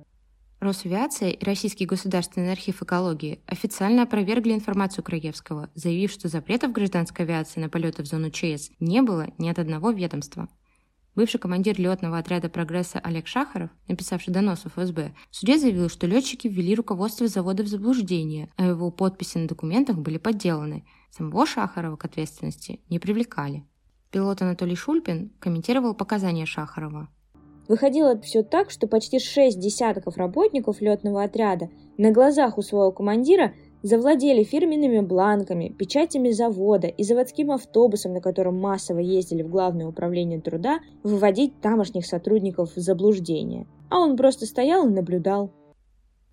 Росавиация 0.60 1.32
и 1.32 1.46
Российский 1.46 1.86
государственный 1.86 2.52
архив 2.52 2.82
экологии 2.82 3.42
официально 3.48 4.04
опровергли 4.04 4.54
информацию 4.54 5.04
Краевского, 5.04 5.70
заявив, 5.76 6.12
что 6.12 6.30
запретов 6.30 6.72
гражданской 6.72 7.26
авиации 7.26 7.60
на 7.60 7.70
полеты 7.70 8.02
в 8.02 8.08
зону 8.08 8.30
ЧС 8.30 8.72
не 8.80 9.02
было 9.02 9.28
ни 9.38 9.50
от 9.50 9.60
одного 9.60 9.92
ведомства. 9.92 10.48
Бывший 11.16 11.40
командир 11.40 11.80
летного 11.80 12.18
отряда 12.18 12.50
«Прогресса» 12.50 13.00
Олег 13.00 13.28
Шахаров, 13.28 13.70
написавший 13.88 14.34
донос 14.34 14.66
в 14.66 14.70
ФСБ, 14.70 15.14
в 15.30 15.36
суде 15.36 15.60
заявил, 15.60 15.88
что 15.88 16.08
летчики 16.08 16.48
ввели 16.48 16.74
руководство 16.74 17.28
завода 17.28 17.62
в 17.62 17.68
заблуждение, 17.68 18.50
а 18.58 18.66
его 18.66 18.90
подписи 18.90 19.38
на 19.38 19.48
документах 19.48 19.98
были 19.98 20.18
подделаны. 20.18 20.86
Самого 21.12 21.46
Шахарова 21.46 21.98
к 21.98 22.06
ответственности 22.06 22.80
не 22.90 22.98
привлекали. 22.98 23.64
Пилот 24.10 24.42
Анатолий 24.42 24.76
Шульпин 24.76 25.32
комментировал 25.40 25.94
показания 25.94 26.48
Шахарова. 26.48 27.10
Выходило 27.68 28.20
все 28.20 28.44
так, 28.44 28.72
что 28.72 28.88
почти 28.88 29.20
шесть 29.20 29.60
десятков 29.60 30.18
работников 30.18 30.82
летного 30.82 31.24
отряда 31.24 31.70
на 31.98 32.12
глазах 32.12 32.58
у 32.58 32.62
своего 32.62 32.92
командира 32.92 33.54
завладели 33.84 34.44
фирменными 34.44 35.02
бланками, 35.02 35.70
печатями 35.70 36.32
завода 36.32 36.88
и 36.88 37.04
заводским 37.04 37.52
автобусом, 37.52 38.14
на 38.14 38.22
котором 38.22 38.60
массово 38.60 39.00
ездили 39.00 39.44
в 39.44 39.50
Главное 39.50 39.86
управление 39.86 40.42
труда, 40.42 40.80
выводить 41.04 41.62
тамошних 41.62 42.08
сотрудников 42.08 42.76
в 42.76 42.80
заблуждение. 42.80 43.68
А 43.90 44.00
он 44.00 44.18
просто 44.18 44.48
стоял 44.48 44.88
и 44.88 44.92
наблюдал. 44.92 45.52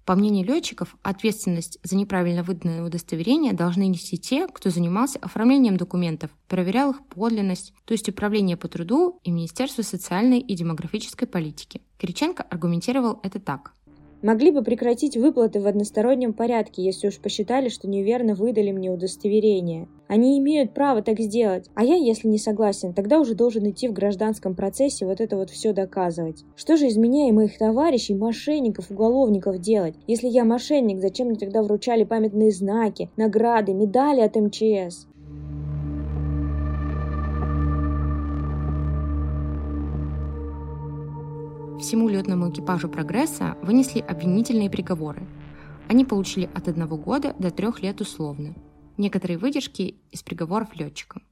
По 0.06 0.16
мнению 0.16 0.46
летчиков, 0.46 0.96
ответственность 1.02 1.78
за 1.82 1.96
неправильно 1.96 2.42
выданное 2.42 2.82
удостоверение 2.82 3.52
должны 3.52 3.86
нести 3.86 4.18
те, 4.18 4.48
кто 4.48 4.70
занимался 4.70 5.18
оформлением 5.20 5.76
документов, 5.76 6.30
проверял 6.48 6.90
их 6.90 7.06
подлинность, 7.06 7.74
то 7.84 7.92
есть 7.92 8.08
Управление 8.08 8.56
по 8.56 8.66
труду 8.66 9.20
и 9.22 9.30
Министерство 9.30 9.82
социальной 9.82 10.40
и 10.40 10.54
демографической 10.56 11.28
политики. 11.28 11.82
Кириченко 11.98 12.42
аргументировал 12.42 13.20
это 13.22 13.38
так. 13.38 13.74
Могли 14.22 14.50
бы 14.50 14.62
прекратить 14.62 15.16
выплаты 15.16 15.60
в 15.60 15.66
одностороннем 15.66 16.34
порядке, 16.34 16.82
если 16.82 17.08
уж 17.08 17.18
посчитали, 17.18 17.70
что 17.70 17.88
неверно 17.88 18.34
выдали 18.34 18.70
мне 18.70 18.90
удостоверение. 18.90 19.88
Они 20.08 20.38
имеют 20.38 20.74
право 20.74 21.02
так 21.02 21.20
сделать. 21.20 21.70
А 21.74 21.84
я, 21.84 21.94
если 21.94 22.28
не 22.28 22.38
согласен, 22.38 22.92
тогда 22.92 23.18
уже 23.18 23.34
должен 23.34 23.70
идти 23.70 23.88
в 23.88 23.92
гражданском 23.92 24.54
процессе 24.54 25.06
вот 25.06 25.20
это 25.20 25.36
вот 25.36 25.48
все 25.48 25.72
доказывать. 25.72 26.44
Что 26.54 26.76
же 26.76 26.88
из 26.88 26.98
меня 26.98 27.28
и 27.28 27.32
моих 27.32 27.56
товарищей, 27.56 28.14
мошенников, 28.14 28.90
уголовников 28.90 29.58
делать? 29.58 29.94
Если 30.06 30.28
я 30.28 30.44
мошенник, 30.44 31.00
зачем 31.00 31.28
мне 31.28 31.38
тогда 31.38 31.62
вручали 31.62 32.04
памятные 32.04 32.50
знаки, 32.50 33.08
награды, 33.16 33.72
медали 33.72 34.20
от 34.20 34.36
МЧС? 34.36 35.06
Всему 41.80 42.08
летному 42.08 42.50
экипажу 42.50 42.90
«Прогресса» 42.90 43.56
вынесли 43.62 44.00
обвинительные 44.00 44.68
приговоры. 44.68 45.26
Они 45.88 46.04
получили 46.04 46.50
от 46.54 46.68
одного 46.68 46.98
года 46.98 47.34
до 47.38 47.50
трех 47.50 47.82
лет 47.82 48.02
условно. 48.02 48.54
Некоторые 48.98 49.38
выдержки 49.38 49.94
из 50.10 50.22
приговоров 50.22 50.76
летчикам. 50.76 51.22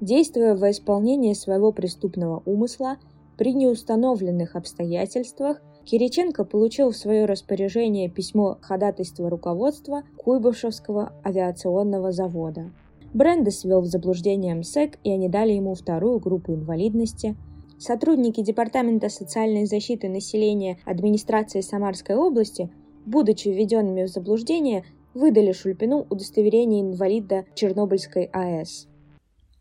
Действуя 0.00 0.56
во 0.56 0.70
исполнение 0.70 1.34
своего 1.34 1.70
преступного 1.70 2.42
умысла, 2.46 2.96
при 3.36 3.52
неустановленных 3.52 4.56
обстоятельствах 4.56 5.60
Кириченко 5.84 6.44
получил 6.44 6.90
в 6.90 6.96
свое 6.96 7.26
распоряжение 7.26 8.08
письмо 8.08 8.56
ходатайства 8.62 9.28
руководства 9.28 10.02
Куйбышевского 10.16 11.12
авиационного 11.22 12.10
завода. 12.10 12.72
Бренда 13.12 13.50
свел 13.50 13.82
в 13.82 13.86
заблуждение 13.86 14.54
МСЭК, 14.54 14.98
и 15.04 15.10
они 15.10 15.28
дали 15.28 15.52
ему 15.52 15.74
вторую 15.74 16.20
группу 16.20 16.54
инвалидности– 16.54 17.36
Сотрудники 17.78 18.40
Департамента 18.42 19.08
социальной 19.08 19.66
защиты 19.66 20.08
населения 20.08 20.78
администрации 20.84 21.60
Самарской 21.60 22.16
области, 22.16 22.70
будучи 23.04 23.48
введенными 23.48 24.04
в 24.04 24.08
заблуждение, 24.08 24.84
выдали 25.12 25.52
Шульпину 25.52 26.06
удостоверение 26.10 26.82
инвалида 26.82 27.44
Чернобыльской 27.54 28.24
АЭС. 28.32 28.88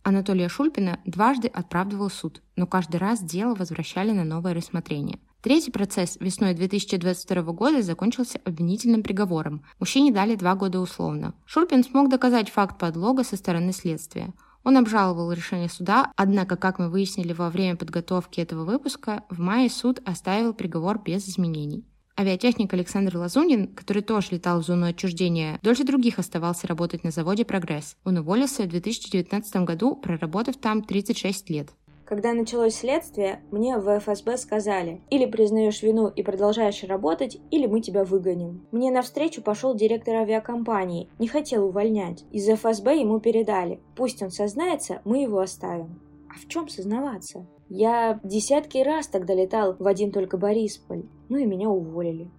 Анатолия 0.04 0.50
Шульпина 0.50 1.00
дважды 1.06 1.48
отправдывал 1.48 2.10
суд, 2.10 2.42
но 2.56 2.68
каждый 2.68 2.98
раз 2.98 3.22
дело 3.22 3.56
возвращали 3.56 4.12
на 4.12 4.26
новое 4.26 4.54
рассмотрение. 4.54 5.20
Третий 5.42 5.72
процесс 5.72 6.18
весной 6.20 6.54
2022 6.54 7.42
года 7.54 7.82
закончился 7.82 8.40
обвинительным 8.46 9.04
приговором. 9.04 9.64
Мужчине 9.80 10.12
дали 10.12 10.36
два 10.36 10.56
года 10.56 10.80
условно. 10.80 11.34
Шульпин 11.46 11.84
смог 11.84 12.10
доказать 12.10 12.50
факт 12.50 12.78
подлога 12.78 13.24
со 13.24 13.36
стороны 13.38 13.74
следствия. 13.74 14.34
Он 14.64 14.78
обжаловал 14.78 15.32
решение 15.32 15.70
суда, 15.70 16.12
однако, 16.16 16.56
как 16.56 16.80
мы 16.80 16.90
выяснили 16.90 17.34
во 17.34 17.50
время 17.50 17.76
подготовки 17.76 18.40
этого 18.40 18.64
выпуска, 18.64 19.24
в 19.30 19.40
мае 19.40 19.70
суд 19.70 20.02
оставил 20.06 20.54
приговор 20.54 21.02
без 21.04 21.28
изменений. 21.28 21.86
Авиатехник 22.16 22.72
Александр 22.74 23.18
Лазунин, 23.18 23.68
который 23.74 24.04
тоже 24.04 24.28
летал 24.32 24.62
в 24.62 24.66
зону 24.66 24.86
отчуждения, 24.86 25.60
дольше 25.64 25.84
других 25.84 26.20
оставался 26.20 26.68
работать 26.68 27.04
на 27.04 27.10
заводе 27.10 27.44
«Прогресс». 27.44 27.98
Он 28.04 28.18
уволился 28.18 28.64
в 28.64 28.68
2019 28.68 29.56
году, 29.66 29.96
проработав 29.96 30.58
там 30.58 30.84
36 30.84 31.50
лет. 31.50 31.70
Когда 32.06 32.34
началось 32.34 32.76
следствие, 32.76 33.42
мне 33.52 33.78
в 33.78 34.00
ФСБ 34.00 34.38
сказали, 34.38 35.02
или 35.10 35.26
признаешь 35.26 35.82
вину 35.82 36.10
и 36.10 36.22
продолжаешь 36.22 36.84
работать, 36.84 37.40
или 37.50 37.66
мы 37.66 37.82
тебя 37.82 38.04
выгоним. 38.04 38.68
Мне 38.72 38.92
навстречу 38.92 39.42
пошел 39.42 39.74
директор 39.74 40.16
авиакомпании, 40.16 41.10
не 41.18 41.28
хотел 41.28 41.66
увольнять. 41.66 42.26
Из 42.32 42.48
ФСБ 42.48 43.00
ему 43.00 43.20
передали. 43.20 43.80
Пусть 43.96 44.22
он 44.22 44.32
сознается, 44.32 45.02
мы 45.06 45.22
его 45.22 45.40
оставим. 45.40 46.02
А 46.30 46.38
в 46.38 46.48
чем 46.48 46.68
сознаваться? 46.68 47.48
Я 47.70 48.20
десятки 48.24 48.80
раз 48.80 49.08
тогда 49.08 49.34
летал 49.34 49.76
в 49.80 49.88
один 49.88 50.12
только 50.12 50.38
Борисполь, 50.38 51.04
ну 51.30 51.38
и 51.38 51.46
меня 51.46 51.70
уволили. 51.70 52.30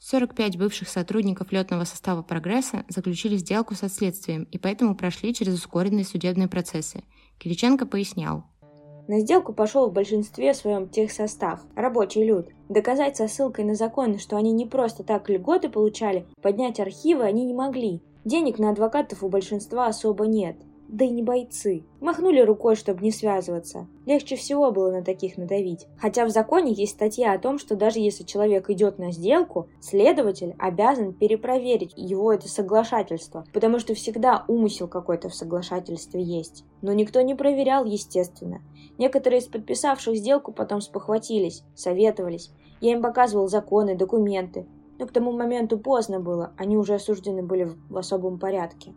45 0.00 0.58
бывших 0.58 0.88
сотрудников 0.88 1.52
летного 1.52 1.84
состава 1.84 2.22
«Прогресса» 2.22 2.84
заключили 2.88 3.36
сделку 3.36 3.76
со 3.76 3.88
следствием 3.88 4.42
и 4.50 4.58
поэтому 4.58 4.96
прошли 4.96 5.32
через 5.32 5.54
ускоренные 5.54 6.04
судебные 6.04 6.48
процессы. 6.48 7.04
Кириченко 7.38 7.86
пояснял, 7.86 8.44
на 9.08 9.20
сделку 9.20 9.52
пошел 9.52 9.88
в 9.88 9.92
большинстве 9.92 10.54
своем 10.54 10.88
техсостав, 10.88 11.60
рабочий 11.74 12.24
люд. 12.24 12.48
Доказать 12.68 13.16
со 13.16 13.28
ссылкой 13.28 13.64
на 13.64 13.74
закон, 13.74 14.18
что 14.18 14.36
они 14.36 14.52
не 14.52 14.66
просто 14.66 15.02
так 15.02 15.28
льготы 15.28 15.68
получали, 15.68 16.26
поднять 16.40 16.80
архивы 16.80 17.24
они 17.24 17.44
не 17.44 17.54
могли. 17.54 18.00
Денег 18.24 18.58
на 18.58 18.70
адвокатов 18.70 19.24
у 19.24 19.28
большинства 19.28 19.86
особо 19.86 20.26
нет. 20.26 20.56
Да 20.92 21.06
и 21.06 21.10
не 21.10 21.22
бойцы. 21.22 21.84
Махнули 22.00 22.40
рукой, 22.40 22.76
чтобы 22.76 23.02
не 23.02 23.10
связываться. 23.10 23.86
Легче 24.04 24.36
всего 24.36 24.70
было 24.70 24.90
на 24.92 25.02
таких 25.02 25.38
надавить. 25.38 25.86
Хотя 25.96 26.26
в 26.26 26.30
законе 26.30 26.70
есть 26.70 26.92
статья 26.92 27.32
о 27.32 27.38
том, 27.38 27.58
что 27.58 27.76
даже 27.76 27.98
если 27.98 28.24
человек 28.24 28.68
идет 28.68 28.98
на 28.98 29.10
сделку, 29.10 29.68
следователь 29.80 30.54
обязан 30.58 31.14
перепроверить 31.14 31.94
его 31.96 32.30
это 32.30 32.46
соглашательство, 32.46 33.46
потому 33.54 33.78
что 33.78 33.94
всегда 33.94 34.44
умысел 34.48 34.86
какой-то 34.86 35.30
в 35.30 35.34
соглашательстве 35.34 36.22
есть. 36.22 36.64
Но 36.82 36.92
никто 36.92 37.22
не 37.22 37.34
проверял, 37.34 37.86
естественно. 37.86 38.60
Некоторые 38.98 39.40
из 39.40 39.46
подписавших 39.46 40.14
сделку 40.14 40.52
потом 40.52 40.82
спохватились, 40.82 41.64
советовались. 41.74 42.50
Я 42.82 42.92
им 42.92 43.00
показывал 43.00 43.48
законы, 43.48 43.96
документы. 43.96 44.66
Но 44.98 45.06
к 45.06 45.12
тому 45.12 45.32
моменту 45.32 45.78
поздно 45.78 46.20
было, 46.20 46.52
они 46.58 46.76
уже 46.76 46.94
осуждены 46.94 47.42
были 47.42 47.70
в 47.88 47.96
особом 47.96 48.38
порядке. 48.38 48.92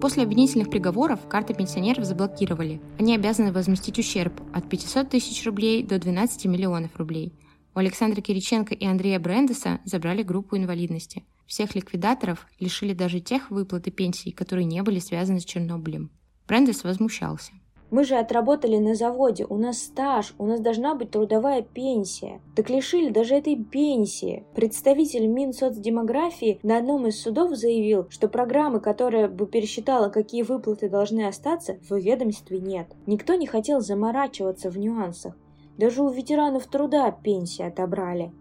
После 0.00 0.22
обвинительных 0.22 0.70
приговоров 0.70 1.26
карты 1.28 1.54
пенсионеров 1.54 2.04
заблокировали. 2.04 2.80
Они 2.98 3.14
обязаны 3.14 3.52
возместить 3.52 3.98
ущерб 3.98 4.40
от 4.52 4.68
500 4.68 5.08
тысяч 5.08 5.44
рублей 5.46 5.82
до 5.82 5.98
12 5.98 6.44
миллионов 6.46 6.96
рублей. 6.96 7.32
У 7.74 7.78
Александра 7.78 8.20
Кириченко 8.20 8.74
и 8.74 8.84
Андрея 8.84 9.18
Брендеса 9.18 9.80
забрали 9.84 10.22
группу 10.22 10.56
инвалидности. 10.56 11.24
Всех 11.46 11.74
ликвидаторов 11.74 12.46
лишили 12.60 12.92
даже 12.92 13.20
тех 13.20 13.50
выплат 13.50 13.86
и 13.86 13.90
пенсий, 13.90 14.30
которые 14.30 14.64
не 14.64 14.82
были 14.82 14.98
связаны 14.98 15.40
с 15.40 15.44
Чернобылем. 15.44 16.10
Брендес 16.46 16.84
возмущался. 16.84 17.52
Мы 17.94 18.02
же 18.02 18.16
отработали 18.16 18.78
на 18.78 18.96
заводе, 18.96 19.46
у 19.48 19.56
нас 19.56 19.78
стаж, 19.78 20.34
у 20.38 20.46
нас 20.46 20.58
должна 20.58 20.96
быть 20.96 21.12
трудовая 21.12 21.62
пенсия. 21.62 22.40
Так 22.56 22.68
лишили 22.68 23.08
даже 23.10 23.36
этой 23.36 23.54
пенсии. 23.54 24.42
Представитель 24.56 25.28
Минсоцдемографии 25.28 26.58
на 26.64 26.78
одном 26.78 27.06
из 27.06 27.22
судов 27.22 27.54
заявил, 27.54 28.08
что 28.10 28.26
программы, 28.26 28.80
которая 28.80 29.28
бы 29.28 29.46
пересчитала, 29.46 30.08
какие 30.08 30.42
выплаты 30.42 30.88
должны 30.88 31.28
остаться, 31.28 31.78
в 31.88 31.96
ведомстве 31.96 32.58
нет. 32.58 32.88
Никто 33.06 33.36
не 33.36 33.46
хотел 33.46 33.80
заморачиваться 33.80 34.70
в 34.70 34.76
нюансах. 34.76 35.36
Даже 35.78 36.02
у 36.02 36.08
ветеранов 36.08 36.66
труда 36.66 37.12
пенсии 37.12 37.62
отобрали. 37.62 38.32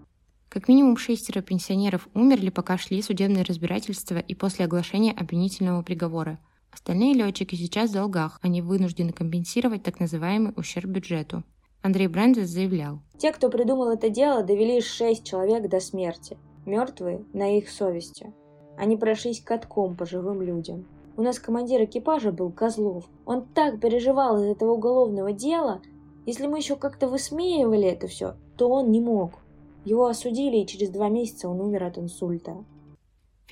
Как 0.49 0.67
минимум 0.67 0.97
шестеро 0.97 1.43
пенсионеров 1.43 2.07
умерли, 2.15 2.49
пока 2.49 2.79
шли 2.79 3.03
судебные 3.03 3.43
разбирательства 3.43 4.17
и 4.17 4.33
после 4.33 4.65
оглашения 4.65 5.13
обвинительного 5.13 5.83
приговора– 5.83 6.39
Остальные 6.73 7.13
летчики 7.13 7.55
сейчас 7.55 7.91
в 7.91 7.93
долгах, 7.93 8.39
они 8.41 8.61
вынуждены 8.61 9.13
компенсировать 9.13 9.83
так 9.83 9.99
называемый 9.99 10.53
ущерб 10.57 10.89
бюджету. 10.89 11.43
Андрей 11.83 12.07
Брендес 12.07 12.49
заявлял. 12.49 12.99
Те, 13.17 13.31
кто 13.31 13.49
придумал 13.49 13.89
это 13.91 14.09
дело, 14.09 14.43
довели 14.43 14.81
шесть 14.81 15.23
человек 15.23 15.69
до 15.69 15.79
смерти. 15.79 16.37
Мертвые 16.65 17.25
на 17.33 17.57
их 17.57 17.69
совести. 17.69 18.33
Они 18.77 18.97
прошлись 18.97 19.41
катком 19.41 19.95
по 19.95 20.05
живым 20.05 20.41
людям. 20.41 20.87
У 21.15 21.21
нас 21.21 21.37
командир 21.39 21.83
экипажа 21.83 22.31
был 22.31 22.51
Козлов. 22.51 23.05
Он 23.25 23.45
так 23.45 23.79
переживал 23.79 24.41
из 24.41 24.47
этого 24.47 24.71
уголовного 24.71 25.31
дела. 25.31 25.81
Если 26.25 26.47
мы 26.47 26.57
еще 26.57 26.75
как-то 26.75 27.07
высмеивали 27.07 27.83
это 27.83 28.07
все, 28.07 28.35
то 28.57 28.69
он 28.69 28.89
не 28.91 28.99
мог. 28.99 29.33
Его 29.85 30.07
осудили, 30.07 30.57
и 30.57 30.65
через 30.65 30.89
два 30.89 31.09
месяца 31.09 31.49
он 31.49 31.61
умер 31.61 31.83
от 31.83 31.97
инсульта. 31.97 32.63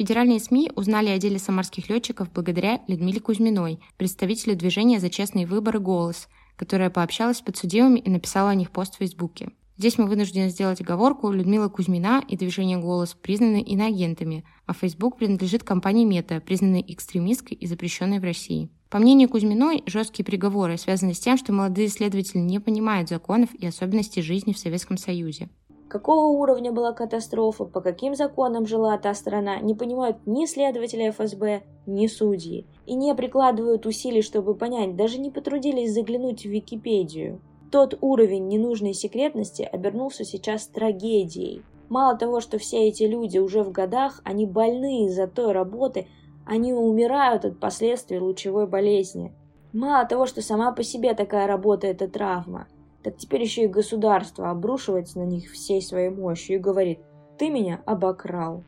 Федеральные 0.01 0.39
СМИ 0.39 0.71
узнали 0.75 1.09
о 1.09 1.19
деле 1.19 1.37
самарских 1.37 1.87
летчиков 1.87 2.33
благодаря 2.33 2.81
Людмиле 2.87 3.19
Кузьминой, 3.19 3.79
представителю 3.97 4.55
движения 4.55 4.99
«За 4.99 5.11
честные 5.11 5.45
выборы. 5.45 5.79
Голос», 5.79 6.27
которая 6.55 6.89
пообщалась 6.89 7.37
с 7.37 7.41
подсудимыми 7.41 7.99
и 7.99 8.09
написала 8.09 8.49
о 8.49 8.55
них 8.55 8.71
пост 8.71 8.95
в 8.95 8.97
Фейсбуке. 8.97 9.51
Здесь 9.77 9.99
мы 9.99 10.07
вынуждены 10.07 10.49
сделать 10.49 10.81
оговорку, 10.81 11.29
Людмила 11.29 11.69
Кузьмина 11.69 12.23
и 12.27 12.35
движение 12.35 12.79
«Голос» 12.79 13.13
признаны 13.13 13.61
иноагентами, 13.61 14.43
а 14.65 14.73
Facebook 14.73 15.17
принадлежит 15.17 15.63
компании 15.63 16.03
Мета, 16.03 16.41
признанной 16.41 16.83
экстремистской 16.87 17.55
и 17.55 17.67
запрещенной 17.67 18.17
в 18.17 18.23
России. 18.23 18.71
По 18.89 18.97
мнению 18.97 19.29
Кузьминой, 19.29 19.83
жесткие 19.85 20.25
приговоры 20.25 20.79
связаны 20.79 21.13
с 21.13 21.19
тем, 21.19 21.37
что 21.37 21.53
молодые 21.53 21.89
следователи 21.89 22.39
не 22.39 22.59
понимают 22.59 23.07
законов 23.07 23.53
и 23.53 23.67
особенностей 23.67 24.23
жизни 24.23 24.53
в 24.53 24.57
Советском 24.57 24.97
Союзе. 24.97 25.47
Какого 25.91 26.27
уровня 26.27 26.71
была 26.71 26.93
катастрофа, 26.93 27.65
по 27.65 27.81
каким 27.81 28.15
законам 28.15 28.65
жила 28.65 28.97
та 28.97 29.13
страна, 29.13 29.59
не 29.59 29.75
понимают 29.75 30.25
ни 30.25 30.45
следователи 30.45 31.09
ФСБ, 31.09 31.63
ни 31.85 32.07
судьи. 32.07 32.65
И 32.85 32.95
не 32.95 33.13
прикладывают 33.13 33.85
усилий, 33.85 34.21
чтобы 34.21 34.55
понять, 34.55 34.95
даже 34.95 35.19
не 35.19 35.29
потрудились 35.29 35.93
заглянуть 35.93 36.43
в 36.43 36.49
Википедию. 36.49 37.41
Тот 37.73 37.97
уровень 37.99 38.47
ненужной 38.47 38.93
секретности 38.93 39.63
обернулся 39.63 40.23
сейчас 40.23 40.65
трагедией. 40.67 41.61
Мало 41.89 42.17
того, 42.17 42.39
что 42.39 42.57
все 42.57 42.87
эти 42.87 43.03
люди 43.03 43.39
уже 43.39 43.61
в 43.61 43.73
годах, 43.73 44.21
они 44.23 44.45
больны 44.45 45.07
из-за 45.07 45.27
той 45.27 45.51
работы, 45.51 46.07
они 46.45 46.71
умирают 46.71 47.43
от 47.43 47.59
последствий 47.59 48.19
лучевой 48.19 48.65
болезни. 48.65 49.33
Мало 49.73 50.07
того, 50.07 50.25
что 50.25 50.41
сама 50.41 50.71
по 50.71 50.83
себе 50.83 51.13
такая 51.15 51.47
работа– 51.47 51.87
это 51.87 52.07
травма– 52.07 52.69
так 53.03 53.17
теперь 53.17 53.41
еще 53.41 53.63
и 53.63 53.67
государство 53.67 54.49
обрушивается 54.49 55.19
на 55.19 55.25
них 55.25 55.51
всей 55.51 55.81
своей 55.81 56.09
мощью 56.09 56.55
и 56.55 56.59
говорит 56.59 56.99
«ты 57.37 57.49
меня 57.49 57.81
обокрал». 57.85 58.63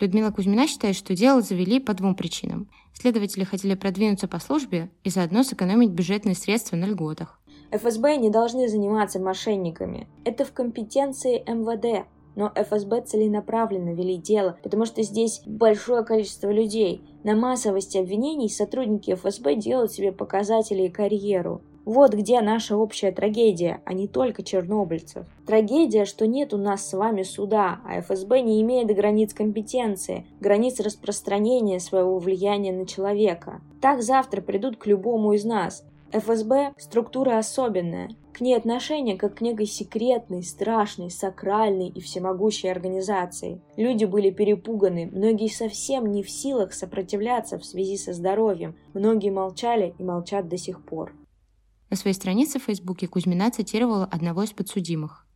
Людмила 0.00 0.30
Кузьмина 0.30 0.66
считает, 0.66 0.96
что 0.96 1.14
дело 1.14 1.42
завели 1.42 1.78
по 1.78 1.92
двум 1.92 2.14
причинам. 2.14 2.70
Следователи 2.94 3.44
хотели 3.44 3.74
продвинуться 3.74 4.28
по 4.28 4.38
службе 4.38 4.90
и 5.04 5.10
заодно 5.10 5.42
сэкономить 5.42 5.90
бюджетные 5.90 6.34
средства 6.34 6.76
на 6.76 6.86
льготах. 6.86 7.38
ФСБ 7.70 8.16
не 8.16 8.30
должны 8.30 8.68
заниматься 8.68 9.20
мошенниками. 9.20 10.08
Это 10.24 10.44
в 10.44 10.52
компетенции 10.52 11.42
МВД. 11.46 12.06
Но 12.36 12.50
ФСБ 12.54 13.02
целенаправленно 13.02 13.92
вели 13.92 14.16
дело, 14.16 14.56
потому 14.62 14.86
что 14.86 15.02
здесь 15.02 15.42
большое 15.44 16.04
количество 16.04 16.50
людей. 16.50 17.02
На 17.24 17.34
массовости 17.34 17.98
обвинений 17.98 18.48
сотрудники 18.48 19.14
ФСБ 19.14 19.56
делают 19.56 19.92
себе 19.92 20.12
показатели 20.12 20.84
и 20.84 20.88
карьеру. 20.90 21.60
Вот 21.84 22.12
где 22.12 22.40
наша 22.40 22.76
общая 22.76 23.10
трагедия, 23.10 23.80
а 23.84 23.94
не 23.94 24.06
только 24.06 24.42
чернобыльцев. 24.42 25.26
Трагедия, 25.46 26.04
что 26.04 26.26
нет 26.26 26.52
у 26.52 26.58
нас 26.58 26.86
с 26.86 26.92
вами 26.92 27.22
суда, 27.22 27.80
а 27.86 28.00
ФСБ 28.00 28.42
не 28.42 28.60
имеет 28.60 28.94
границ 28.94 29.32
компетенции, 29.32 30.26
границ 30.40 30.78
распространения 30.78 31.80
своего 31.80 32.18
влияния 32.18 32.72
на 32.72 32.86
человека. 32.86 33.60
Так 33.80 34.02
завтра 34.02 34.42
придут 34.42 34.76
к 34.76 34.86
любому 34.86 35.32
из 35.32 35.44
нас. 35.44 35.84
ФСБ– 36.12 36.74
структура 36.76 37.38
особенная. 37.38 38.10
К 38.32 38.40
ней 38.40 38.56
отношение 38.56 39.16
как 39.16 39.36
к 39.36 39.40
некой 39.40 39.66
секретной, 39.66 40.42
страшной, 40.42 41.10
сакральной 41.10 41.88
и 41.88 42.00
всемогущей 42.00 42.70
организации. 42.70 43.60
Люди 43.76 44.04
были 44.04 44.30
перепуганы, 44.30 45.08
многие 45.12 45.48
совсем 45.48 46.10
не 46.10 46.22
в 46.22 46.30
силах 46.30 46.72
сопротивляться 46.72 47.58
в 47.58 47.64
связи 47.64 47.96
со 47.96 48.12
здоровьем, 48.12 48.74
многие 48.94 49.30
молчали 49.30 49.94
и 49.98 50.02
молчат 50.02 50.48
до 50.48 50.56
сих 50.56 50.82
пор. 50.84 51.12
На 51.90 51.96
своей 51.96 52.14
странице 52.14 52.60
в 52.60 52.64
Фейсбуке 52.64 53.08
Кузьмина 53.08 53.50
цитировала 53.50 54.04
одного 54.04 54.44
из 54.44 54.52
подсудимых. 54.52 55.26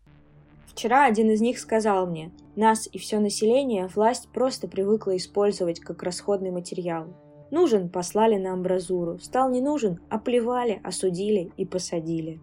Вчера 0.68 1.04
один 1.04 1.30
из 1.30 1.40
них 1.40 1.58
сказал 1.58 2.06
мне, 2.06 2.32
нас 2.56 2.88
и 2.92 2.98
все 2.98 3.18
население 3.18 3.88
власть 3.88 4.28
просто 4.28 4.68
привыкла 4.68 5.16
использовать 5.16 5.80
как 5.80 6.02
расходный 6.02 6.50
материал. 6.50 7.06
Нужен– 7.50 7.88
послали 7.90 8.36
на 8.36 8.52
амбразуру, 8.52 9.18
стал 9.18 9.50
не 9.50 9.60
нужен– 9.60 10.00
оплевали, 10.10 10.80
осудили 10.82 11.52
и 11.56 11.64
посадили. 11.64 12.40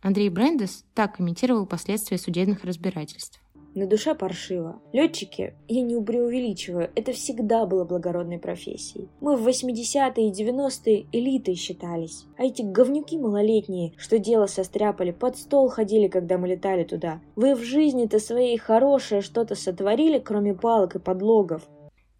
Андрей 0.00 0.28
Брендес 0.28 0.84
так 0.94 1.16
комментировал 1.16 1.66
последствия 1.66 2.18
судебных 2.18 2.64
разбирательств. 2.64 3.40
На 3.74 3.86
душе 3.86 4.14
паршиво. 4.14 4.80
Летчики, 4.92 5.54
я 5.66 5.82
не 5.82 6.00
преувеличиваю, 6.00 6.90
это 6.94 7.12
всегда 7.12 7.66
было 7.66 7.84
благородной 7.84 8.38
профессией. 8.38 9.08
Мы 9.20 9.36
в 9.36 9.48
80-е 9.48 10.28
и 10.28 10.30
90-е 10.30 11.06
элитой 11.10 11.56
считались. 11.56 12.24
А 12.38 12.44
эти 12.44 12.62
говнюки 12.62 13.18
малолетние, 13.18 13.92
что 13.96 14.20
дело 14.20 14.46
состряпали, 14.46 15.10
под 15.10 15.36
стол 15.36 15.68
ходили, 15.68 16.06
когда 16.06 16.38
мы 16.38 16.46
летали 16.46 16.84
туда. 16.84 17.20
Вы 17.34 17.56
в 17.56 17.64
жизни-то 17.64 18.20
своей 18.20 18.56
хорошее 18.58 19.22
что-то 19.22 19.56
сотворили, 19.56 20.20
кроме 20.20 20.54
палок 20.54 20.94
и 20.94 21.00
подлогов. 21.00 21.62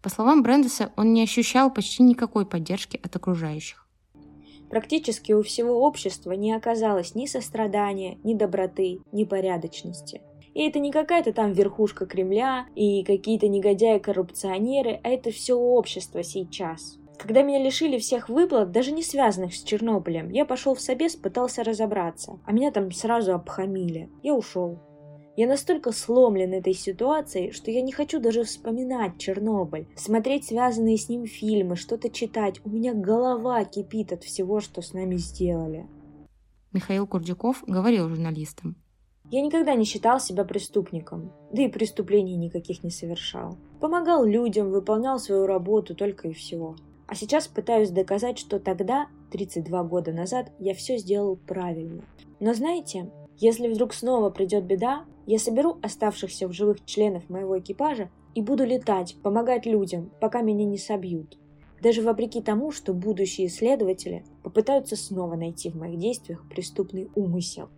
По 0.01 0.09
словам 0.09 0.43
Брендеса, 0.43 0.91
он 0.97 1.13
не 1.13 1.23
ощущал 1.23 1.73
почти 1.73 2.03
никакой 2.03 2.45
поддержки 2.45 2.99
от 3.01 3.15
окружающих. 3.15 3.87
Практически 4.69 5.31
у 5.31 5.41
всего 5.41 5.85
общества 5.85 6.33
не 6.33 6.51
оказалось 6.51 7.15
ни 7.15 7.27
сострадания, 7.27 8.17
ни 8.23 8.33
доброты, 8.33 8.99
ни 9.13 9.23
порядочности. 9.23 10.21
И 10.55 10.61
это 10.61 10.79
не 10.79 10.89
какая-то 10.89 11.33
там 11.33 11.51
верхушка 11.51 12.05
Кремля 12.05 12.65
и 12.75 13.03
какие-то 13.03 13.49
негодяи-коррупционеры, 13.49 15.01
а 15.03 15.09
это 15.09 15.29
все 15.29 15.53
общество 15.53 16.23
сейчас. 16.23 16.97
Когда 17.17 17.43
меня 17.43 17.61
лишили 17.61 17.97
всех 17.97 18.29
выплат, 18.29 18.71
даже 18.71 18.93
не 18.93 19.03
связанных 19.03 19.53
с 19.53 19.61
Чернобылем, 19.63 20.29
я 20.29 20.45
пошел 20.45 20.73
в 20.73 20.79
собес, 20.79 21.17
пытался 21.17 21.63
разобраться, 21.63 22.39
а 22.45 22.53
меня 22.53 22.71
там 22.71 22.89
сразу 22.91 23.33
обхамили. 23.33 24.09
Я 24.23 24.33
ушел. 24.33 24.79
Я 25.35 25.47
настолько 25.47 25.91
сломлен 25.91 26.53
этой 26.53 26.73
ситуацией, 26.73 27.51
что 27.51 27.69
я 27.69 27.81
не 27.81 27.91
хочу 27.91 28.21
даже 28.21 28.45
вспоминать 28.45 29.17
Чернобыль, 29.17 29.89
смотреть 29.97 30.45
связанные 30.45 30.97
с 30.97 31.09
ним 31.09 31.25
фильмы, 31.25 31.75
что-то 31.75 32.09
читать. 32.09 32.61
У 32.63 32.69
меня 32.69 32.93
голова 32.93 33.65
кипит 33.65 34.13
от 34.13 34.23
всего, 34.23 34.61
что 34.61 34.81
с 34.81 34.93
нами 34.93 35.17
сделали. 35.17 35.87
Михаил 36.71 37.07
Курдюков 37.07 37.61
говорил 37.67 38.07
журналистам. 38.07 38.77
Я 39.31 39.41
никогда 39.41 39.73
не 39.73 39.85
считал 39.85 40.19
себя 40.19 40.43
преступником, 40.45 41.31
да 41.51 41.63
и 41.63 41.67
преступлений 41.67 42.35
никаких 42.35 42.83
не 42.83 42.91
совершал. 42.91 43.57
Помогал 43.79 44.23
людям, 44.23 44.69
выполнял 44.69 45.17
свою 45.19 45.47
работу 45.47 45.95
только 45.95 46.27
и 46.27 46.33
всего. 46.33 46.75
А 47.07 47.15
сейчас 47.15 47.47
пытаюсь 47.47 47.89
доказать, 47.89 48.37
что 48.37 48.59
тогда, 48.59 49.07
32 49.31 49.83
года 49.83 50.11
назад, 50.11 50.51
я 50.59 50.73
все 50.73 50.97
сделал 50.97 51.37
правильно. 51.37 52.03
Но 52.39 52.53
знаете, 52.53 53.09
если 53.37 53.67
вдруг 53.67 53.93
снова 53.93 54.29
придет 54.29 54.65
беда, 54.65 55.05
я 55.25 55.39
соберу 55.39 55.77
оставшихся 55.81 56.47
в 56.47 56.53
живых 56.53 56.85
членов 56.85 57.29
моего 57.29 57.59
экипажа 57.59 58.09
и 58.35 58.41
буду 58.41 58.63
летать, 58.63 59.15
помогать 59.23 59.65
людям, 59.65 60.11
пока 60.19 60.41
меня 60.41 60.65
не 60.65 60.77
собьют. 60.77 61.37
Даже 61.81 62.01
вопреки 62.01 62.41
тому, 62.41 62.71
что 62.71 62.93
будущие 62.93 63.49
следователи 63.49 64.23
попытаются 64.43 64.95
снова 64.95 65.35
найти 65.35 65.69
в 65.69 65.75
моих 65.75 65.99
действиях 65.99 66.47
преступный 66.49 67.09
умысел. 67.15 67.69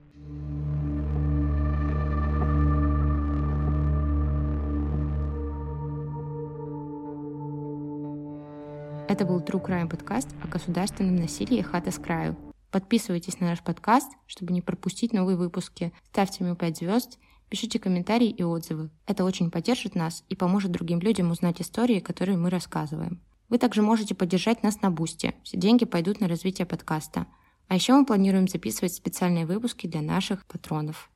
Это 9.10 9.24
был 9.24 9.40
True 9.40 9.64
Crime 9.64 9.88
подкаст 9.88 10.28
о 10.44 10.50
государственном 10.50 11.16
насилии 11.16 11.62
«Хата 11.62 11.92
с 11.92 11.98
краю». 11.98 12.36
Подписывайтесь 12.72 13.40
на 13.40 13.48
наш 13.48 13.64
подкаст, 13.64 14.12
чтобы 14.26 14.52
не 14.52 14.62
пропустить 14.62 15.14
новые 15.14 15.38
выпуски. 15.38 15.94
Ставьте 16.10 16.44
ему 16.44 16.58
5 16.58 16.78
звезд, 16.78 17.18
пишите 17.48 17.80
комментарии 17.80 18.30
и 18.30 18.44
отзывы. 18.44 18.90
Это 19.06 19.24
очень 19.24 19.50
поддержит 19.50 19.96
нас 19.96 20.26
и 20.28 20.36
поможет 20.36 20.72
другим 20.72 21.00
людям 21.00 21.32
узнать 21.32 21.62
истории, 21.62 22.02
которые 22.02 22.38
мы 22.38 22.50
рассказываем. 22.50 23.22
Вы 23.48 23.60
также 23.60 23.82
можете 23.82 24.14
поддержать 24.14 24.62
нас 24.62 24.82
на 24.82 24.92
Бусте. 24.92 25.36
Все 25.44 25.56
деньги 25.56 25.86
пойдут 25.86 26.20
на 26.20 26.28
развитие 26.28 26.66
подкаста. 26.66 27.28
А 27.70 27.76
еще 27.76 27.94
мы 27.94 28.06
планируем 28.06 28.50
записывать 28.50 28.94
специальные 28.94 29.46
выпуски 29.46 29.88
для 29.88 30.02
наших 30.02 30.46
патронов. 30.46 31.10